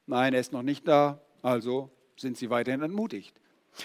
[0.06, 1.22] Nein, er ist noch nicht da.
[1.42, 3.40] Also sind sie weiterhin entmutigt.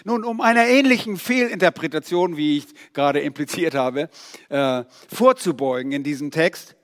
[0.04, 4.10] Nun, um einer ähnlichen Fehlinterpretation, wie ich gerade impliziert habe,
[4.48, 6.76] äh, vorzubeugen in diesem Text,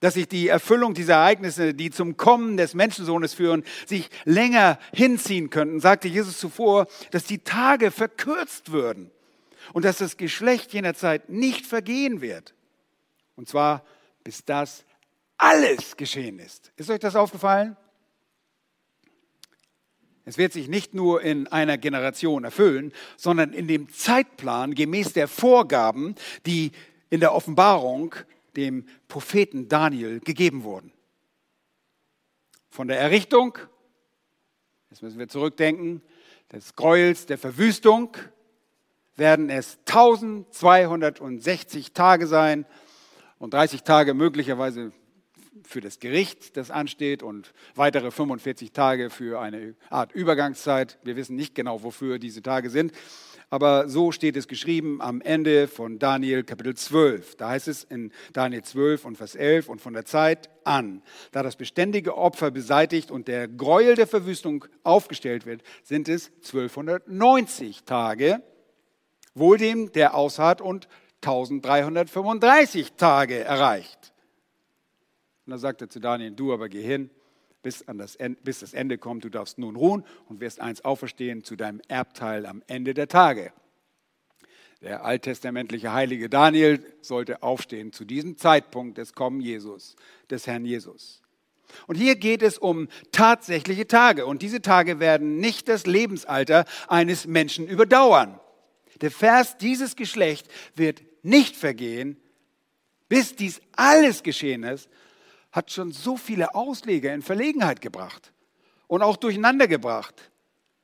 [0.00, 5.48] dass sich die Erfüllung dieser Ereignisse, die zum Kommen des Menschensohnes führen, sich länger hinziehen
[5.48, 9.12] könnten, sagte Jesus zuvor, dass die Tage verkürzt würden
[9.72, 12.54] und dass das Geschlecht jener Zeit nicht vergehen wird.
[13.36, 13.84] Und zwar
[14.24, 14.84] bis das
[15.36, 16.72] alles geschehen ist.
[16.76, 17.76] Ist euch das aufgefallen?
[20.24, 25.26] Es wird sich nicht nur in einer Generation erfüllen, sondern in dem Zeitplan gemäß der
[25.26, 26.14] Vorgaben,
[26.46, 26.70] die
[27.10, 28.14] in der Offenbarung
[28.56, 30.92] dem Propheten Daniel gegeben wurden.
[32.70, 33.58] Von der Errichtung,
[34.90, 36.02] jetzt müssen wir zurückdenken,
[36.52, 38.16] des Gräuels, der Verwüstung,
[39.16, 42.64] werden es 1260 Tage sein
[43.38, 44.92] und 30 Tage möglicherweise
[45.64, 50.98] für das Gericht, das ansteht, und weitere 45 Tage für eine Art Übergangszeit.
[51.02, 52.92] Wir wissen nicht genau, wofür diese Tage sind
[53.52, 57.36] aber so steht es geschrieben am Ende von Daniel Kapitel 12.
[57.36, 61.02] Da heißt es in Daniel 12 und Vers 11 und von der Zeit an,
[61.32, 67.84] da das beständige Opfer beseitigt und der Gräuel der Verwüstung aufgestellt wird, sind es 1290
[67.84, 68.42] Tage,
[69.34, 70.88] wohl dem, der ausharrt und
[71.20, 74.11] 1335 Tage erreicht.
[75.46, 77.10] Und da sagt er zu Daniel, du aber geh hin,
[77.62, 79.24] bis, an das Ende, bis das Ende kommt.
[79.24, 83.52] Du darfst nun ruhen und wirst eins auferstehen zu deinem Erbteil am Ende der Tage.
[84.82, 89.94] Der alttestamentliche heilige Daniel sollte aufstehen zu diesem Zeitpunkt des Kommen Jesus,
[90.28, 91.22] des Herrn Jesus.
[91.86, 94.26] Und hier geht es um tatsächliche Tage.
[94.26, 98.38] Und diese Tage werden nicht das Lebensalter eines Menschen überdauern.
[99.00, 102.20] Der Vers, dieses Geschlecht wird nicht vergehen,
[103.08, 104.88] bis dies alles geschehen ist,
[105.52, 108.32] hat schon so viele Ausleger in Verlegenheit gebracht.
[108.88, 110.30] und auch durcheinander gebracht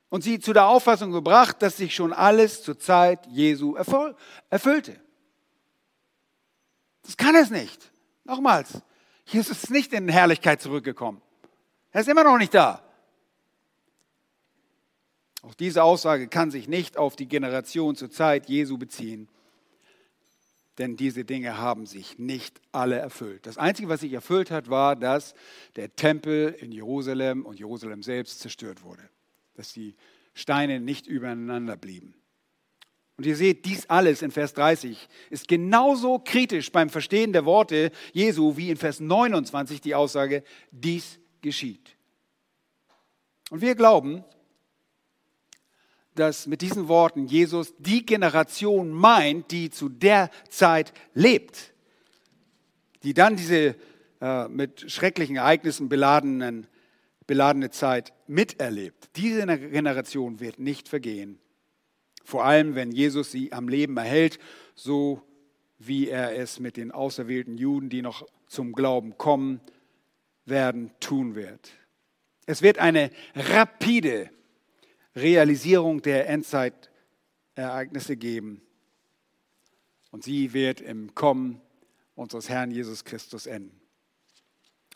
[0.09, 4.99] und sie zu der Auffassung gebracht, dass sich schon alles zur Zeit Jesu erfüllte.
[7.03, 7.91] Das kann es nicht.
[8.23, 8.81] Nochmals,
[9.25, 11.21] Jesus ist nicht in Herrlichkeit zurückgekommen.
[11.91, 12.81] Er ist immer noch nicht da.
[15.43, 19.29] Auch diese Aussage kann sich nicht auf die Generation zur Zeit Jesu beziehen,
[20.79, 23.45] denn diese Dinge haben sich nicht alle erfüllt.
[23.45, 25.35] Das Einzige, was sich erfüllt hat, war, dass
[25.75, 29.03] der Tempel in Jerusalem und Jerusalem selbst zerstört wurde,
[29.55, 29.95] dass die
[30.33, 32.15] Steine nicht übereinander blieben.
[33.17, 37.91] Und ihr seht, dies alles in Vers 30 ist genauso kritisch beim Verstehen der Worte
[38.13, 41.97] Jesu wie in Vers 29 die Aussage, dies geschieht.
[43.49, 44.23] Und wir glauben,
[46.19, 51.73] dass mit diesen Worten Jesus die Generation meint, die zu der Zeit lebt,
[53.03, 53.75] die dann diese
[54.21, 56.67] äh, mit schrecklichen Ereignissen beladenen,
[57.25, 59.09] beladene Zeit miterlebt.
[59.15, 61.39] Diese Generation wird nicht vergehen.
[62.25, 64.39] Vor allem, wenn Jesus sie am Leben erhält,
[64.75, 65.21] so
[65.77, 69.61] wie er es mit den auserwählten Juden, die noch zum Glauben kommen
[70.45, 71.71] werden, tun wird.
[72.45, 74.29] Es wird eine rapide
[75.21, 78.61] Realisierung der Endzeitereignisse geben.
[80.11, 81.61] Und sie wird im Kommen
[82.15, 83.79] unseres Herrn Jesus Christus enden.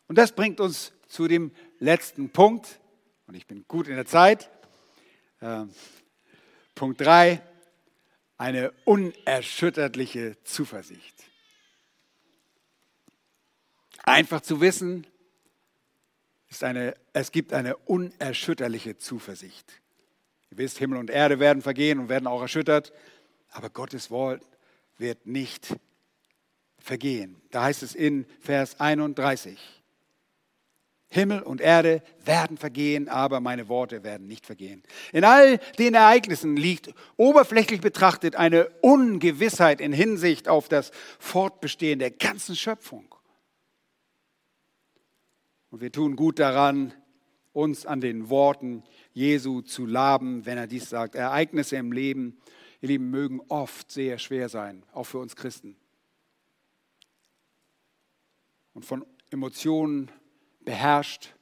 [0.08, 2.80] Und das bringt uns zu dem letzten Punkt.
[3.28, 4.50] Und ich bin gut in der Zeit.
[5.40, 5.66] Äh,
[6.76, 7.42] Punkt 3.
[8.38, 11.24] Eine unerschütterliche Zuversicht.
[14.04, 15.08] Einfach zu wissen,
[16.50, 19.82] ist eine, es gibt eine unerschütterliche Zuversicht.
[20.54, 22.94] Ihr wisst, Himmel und Erde werden vergehen und werden auch erschüttert,
[23.50, 24.40] aber Gottes Wort
[25.00, 25.76] wird nicht
[26.78, 27.42] vergehen.
[27.50, 29.58] Da heißt es in Vers 31.
[31.10, 34.84] Himmel und Erde werden vergehen, aber meine Worte werden nicht vergehen.
[35.12, 42.12] In all den Ereignissen liegt oberflächlich betrachtet eine Ungewissheit in Hinsicht auf das Fortbestehen der
[42.12, 43.16] ganzen Schöpfung.
[45.72, 46.94] Und wir tun gut daran,
[47.54, 48.84] uns an den Worten
[49.14, 51.16] Jesu zu laben, wenn er dies sagt.
[51.16, 52.38] Ereignisse im Leben,
[52.82, 55.76] ihr Lieben, mögen oft sehr schwer sein, auch für uns Christen.
[58.74, 60.12] Und von Emotionen
[60.62, 61.34] beherrscht,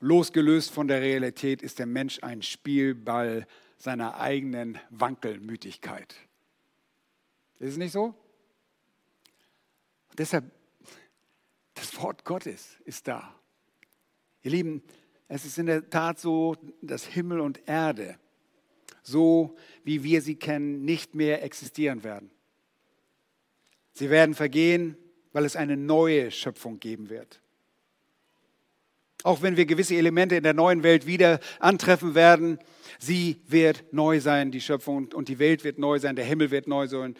[0.00, 3.46] losgelöst von der Realität, ist der Mensch ein Spielball
[3.78, 6.14] seiner eigenen Wankelmütigkeit.
[7.58, 8.14] Ist es nicht so?
[10.10, 10.44] Und deshalb,
[11.74, 13.34] das Wort Gottes ist da.
[14.42, 14.82] Ihr Lieben,
[15.28, 18.16] es ist in der Tat so, dass Himmel und Erde,
[19.02, 22.30] so wie wir sie kennen, nicht mehr existieren werden.
[23.92, 24.96] Sie werden vergehen,
[25.32, 27.40] weil es eine neue Schöpfung geben wird.
[29.22, 32.58] Auch wenn wir gewisse Elemente in der neuen Welt wieder antreffen werden,
[32.98, 36.68] sie wird neu sein, die Schöpfung, und die Welt wird neu sein, der Himmel wird
[36.68, 37.16] neu sein.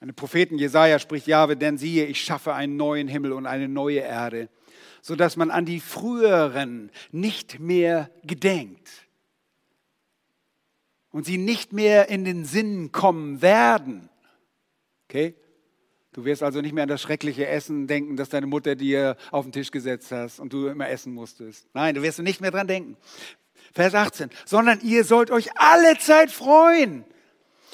[0.00, 4.00] Ein Propheten Jesaja spricht Jahwe, denn siehe, ich schaffe einen neuen Himmel und eine neue
[4.00, 4.48] Erde
[5.02, 8.88] sodass man an die früheren nicht mehr gedenkt
[11.10, 14.08] und sie nicht mehr in den Sinn kommen werden.
[15.08, 15.34] Okay?
[16.12, 19.44] Du wirst also nicht mehr an das schreckliche Essen denken, das deine Mutter dir auf
[19.44, 21.66] den Tisch gesetzt hast und du immer essen musstest.
[21.74, 22.96] Nein, du wirst nicht mehr dran denken.
[23.74, 27.04] Vers 18, sondern ihr sollt euch alle Zeit freuen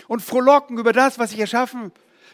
[0.07, 1.93] und frohlocken über das, was ich erschaffen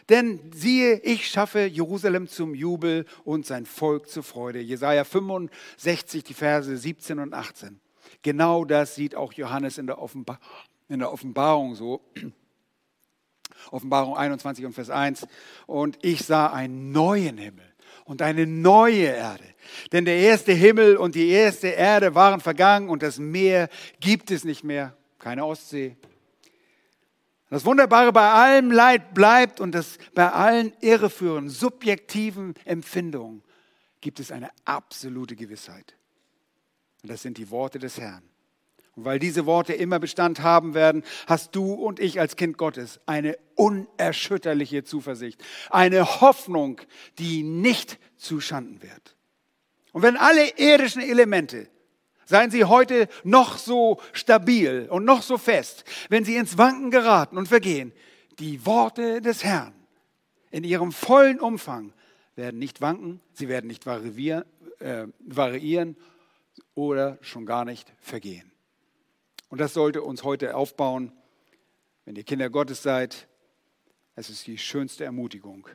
[0.09, 4.59] denn siehe, ich schaffe Jerusalem zum Jubel und sein Volk zur Freude.
[4.59, 7.79] Jesaja 65, die Verse 17 und 18.
[8.21, 10.39] Genau das sieht auch Johannes in der, Offenbar
[10.89, 12.01] in der Offenbarung so.
[13.71, 15.27] Offenbarung 21 und Vers 1.
[15.65, 17.65] Und ich sah einen neuen Himmel
[18.03, 19.43] und eine neue Erde.
[19.91, 24.43] Denn der erste Himmel und die erste Erde waren vergangen und das Meer gibt es
[24.43, 24.95] nicht mehr.
[25.17, 25.97] Keine Ostsee,
[27.49, 33.43] das Wunderbare bei allem Leid bleibt und das bei allen irreführenden, subjektiven Empfindungen
[34.01, 35.95] gibt es eine absolute Gewissheit.
[37.03, 38.23] Und das sind die Worte des Herrn.
[38.95, 42.99] Und weil diese Worte immer Bestand haben werden, hast du und ich als Kind Gottes
[43.05, 46.81] eine unerschütterliche Zuversicht, eine Hoffnung,
[47.19, 49.15] die nicht zuschanden wird.
[49.91, 51.69] Und wenn alle irdischen Elemente
[52.25, 57.37] Seien Sie heute noch so stabil und noch so fest, wenn Sie ins Wanken geraten
[57.37, 57.93] und vergehen.
[58.39, 59.73] Die Worte des Herrn
[60.55, 61.93] in ihrem vollen Umfang
[62.35, 64.45] werden nicht wanken, sie werden nicht variieren,
[64.79, 65.97] äh, variieren
[66.75, 68.51] oder schon gar nicht vergehen.
[69.49, 71.11] Und das sollte uns heute aufbauen,
[72.05, 73.27] wenn ihr Kinder Gottes seid.
[74.15, 75.67] Es ist die schönste Ermutigung,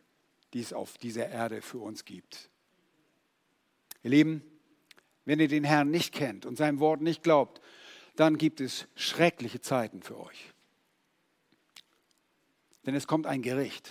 [0.55, 2.49] die es auf dieser Erde für uns gibt.
[4.03, 4.43] Ihr Lieben,
[5.25, 7.61] wenn ihr den Herrn nicht kennt und sein Wort nicht glaubt,
[8.17, 10.53] dann gibt es schreckliche Zeiten für euch.
[12.87, 13.91] Denn es kommt ein Gericht.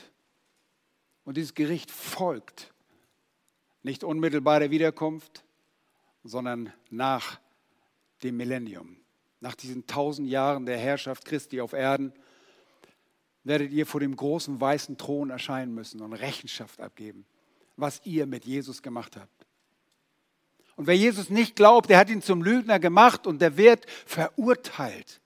[1.24, 2.74] Und dieses Gericht folgt
[3.84, 5.44] nicht unmittelbar der Wiederkunft,
[6.24, 7.40] sondern nach
[8.24, 8.98] dem Millennium.
[9.40, 12.14] Nach diesen tausend Jahren der Herrschaft Christi auf Erden
[13.44, 17.26] werdet ihr vor dem großen weißen Thron erscheinen müssen und Rechenschaft abgeben,
[17.78, 19.39] was ihr mit Jesus gemacht habt.
[20.80, 25.20] Und wer Jesus nicht glaubt, der hat ihn zum Lügner gemacht und der wird verurteilt.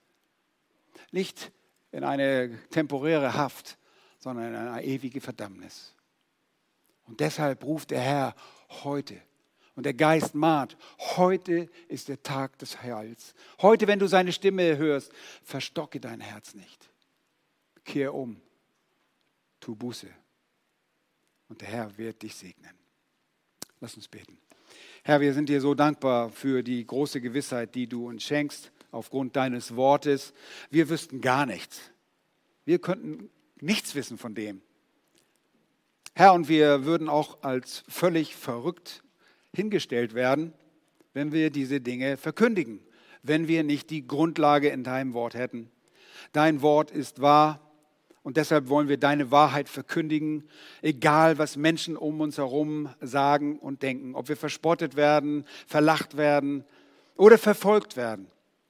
[1.12, 1.52] Nicht
[1.92, 3.78] in eine temporäre Haft,
[4.18, 5.94] sondern in eine ewige Verdammnis.
[7.04, 8.34] Und deshalb ruft der Herr
[8.82, 9.22] heute.
[9.76, 13.32] Und der Geist mahnt, heute ist der Tag des Heils.
[13.62, 15.12] Heute, wenn du seine Stimme hörst,
[15.44, 16.90] verstocke dein Herz nicht.
[17.84, 18.42] Kehr um,
[19.60, 20.08] tu Buße.
[21.46, 22.76] Und der Herr wird dich segnen.
[23.78, 24.43] Lass uns beten.
[25.06, 29.36] Herr, wir sind dir so dankbar für die große Gewissheit, die du uns schenkst aufgrund
[29.36, 30.32] deines Wortes.
[30.70, 31.90] Wir wüssten gar nichts.
[32.64, 33.28] Wir könnten
[33.60, 34.62] nichts wissen von dem.
[36.14, 39.02] Herr, und wir würden auch als völlig verrückt
[39.54, 40.54] hingestellt werden,
[41.12, 42.80] wenn wir diese Dinge verkündigen,
[43.22, 45.70] wenn wir nicht die Grundlage in deinem Wort hätten.
[46.32, 47.60] Dein Wort ist wahr
[48.24, 50.48] und deshalb wollen wir deine Wahrheit verkündigen,
[50.80, 54.14] egal was Menschen um uns herum sagen und denken.
[54.14, 56.64] Ob wir verspottet werden, verlacht werden
[57.16, 58.26] oder verfolgt werden,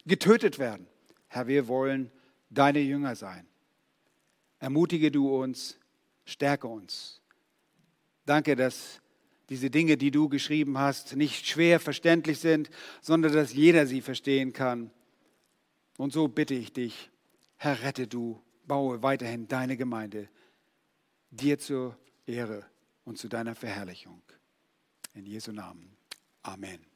[0.07, 0.89] getötet werden.
[1.29, 2.11] Herr, wir wollen
[2.51, 3.47] deine Jünger sein.
[4.59, 5.79] Ermutige du uns,
[6.25, 7.23] stärke uns.
[8.27, 9.01] Danke, dass
[9.51, 14.53] diese Dinge, die du geschrieben hast, nicht schwer verständlich sind, sondern dass jeder sie verstehen
[14.53, 14.91] kann.
[15.97, 17.13] Und so bitte ich dich,
[17.57, 20.29] Herr, rette du baue weiterhin deine Gemeinde
[21.31, 22.65] dir zur Ehre
[23.05, 24.23] und zu deiner Verherrlichung.
[25.15, 25.97] In Jesu Namen.
[26.43, 26.94] Amen.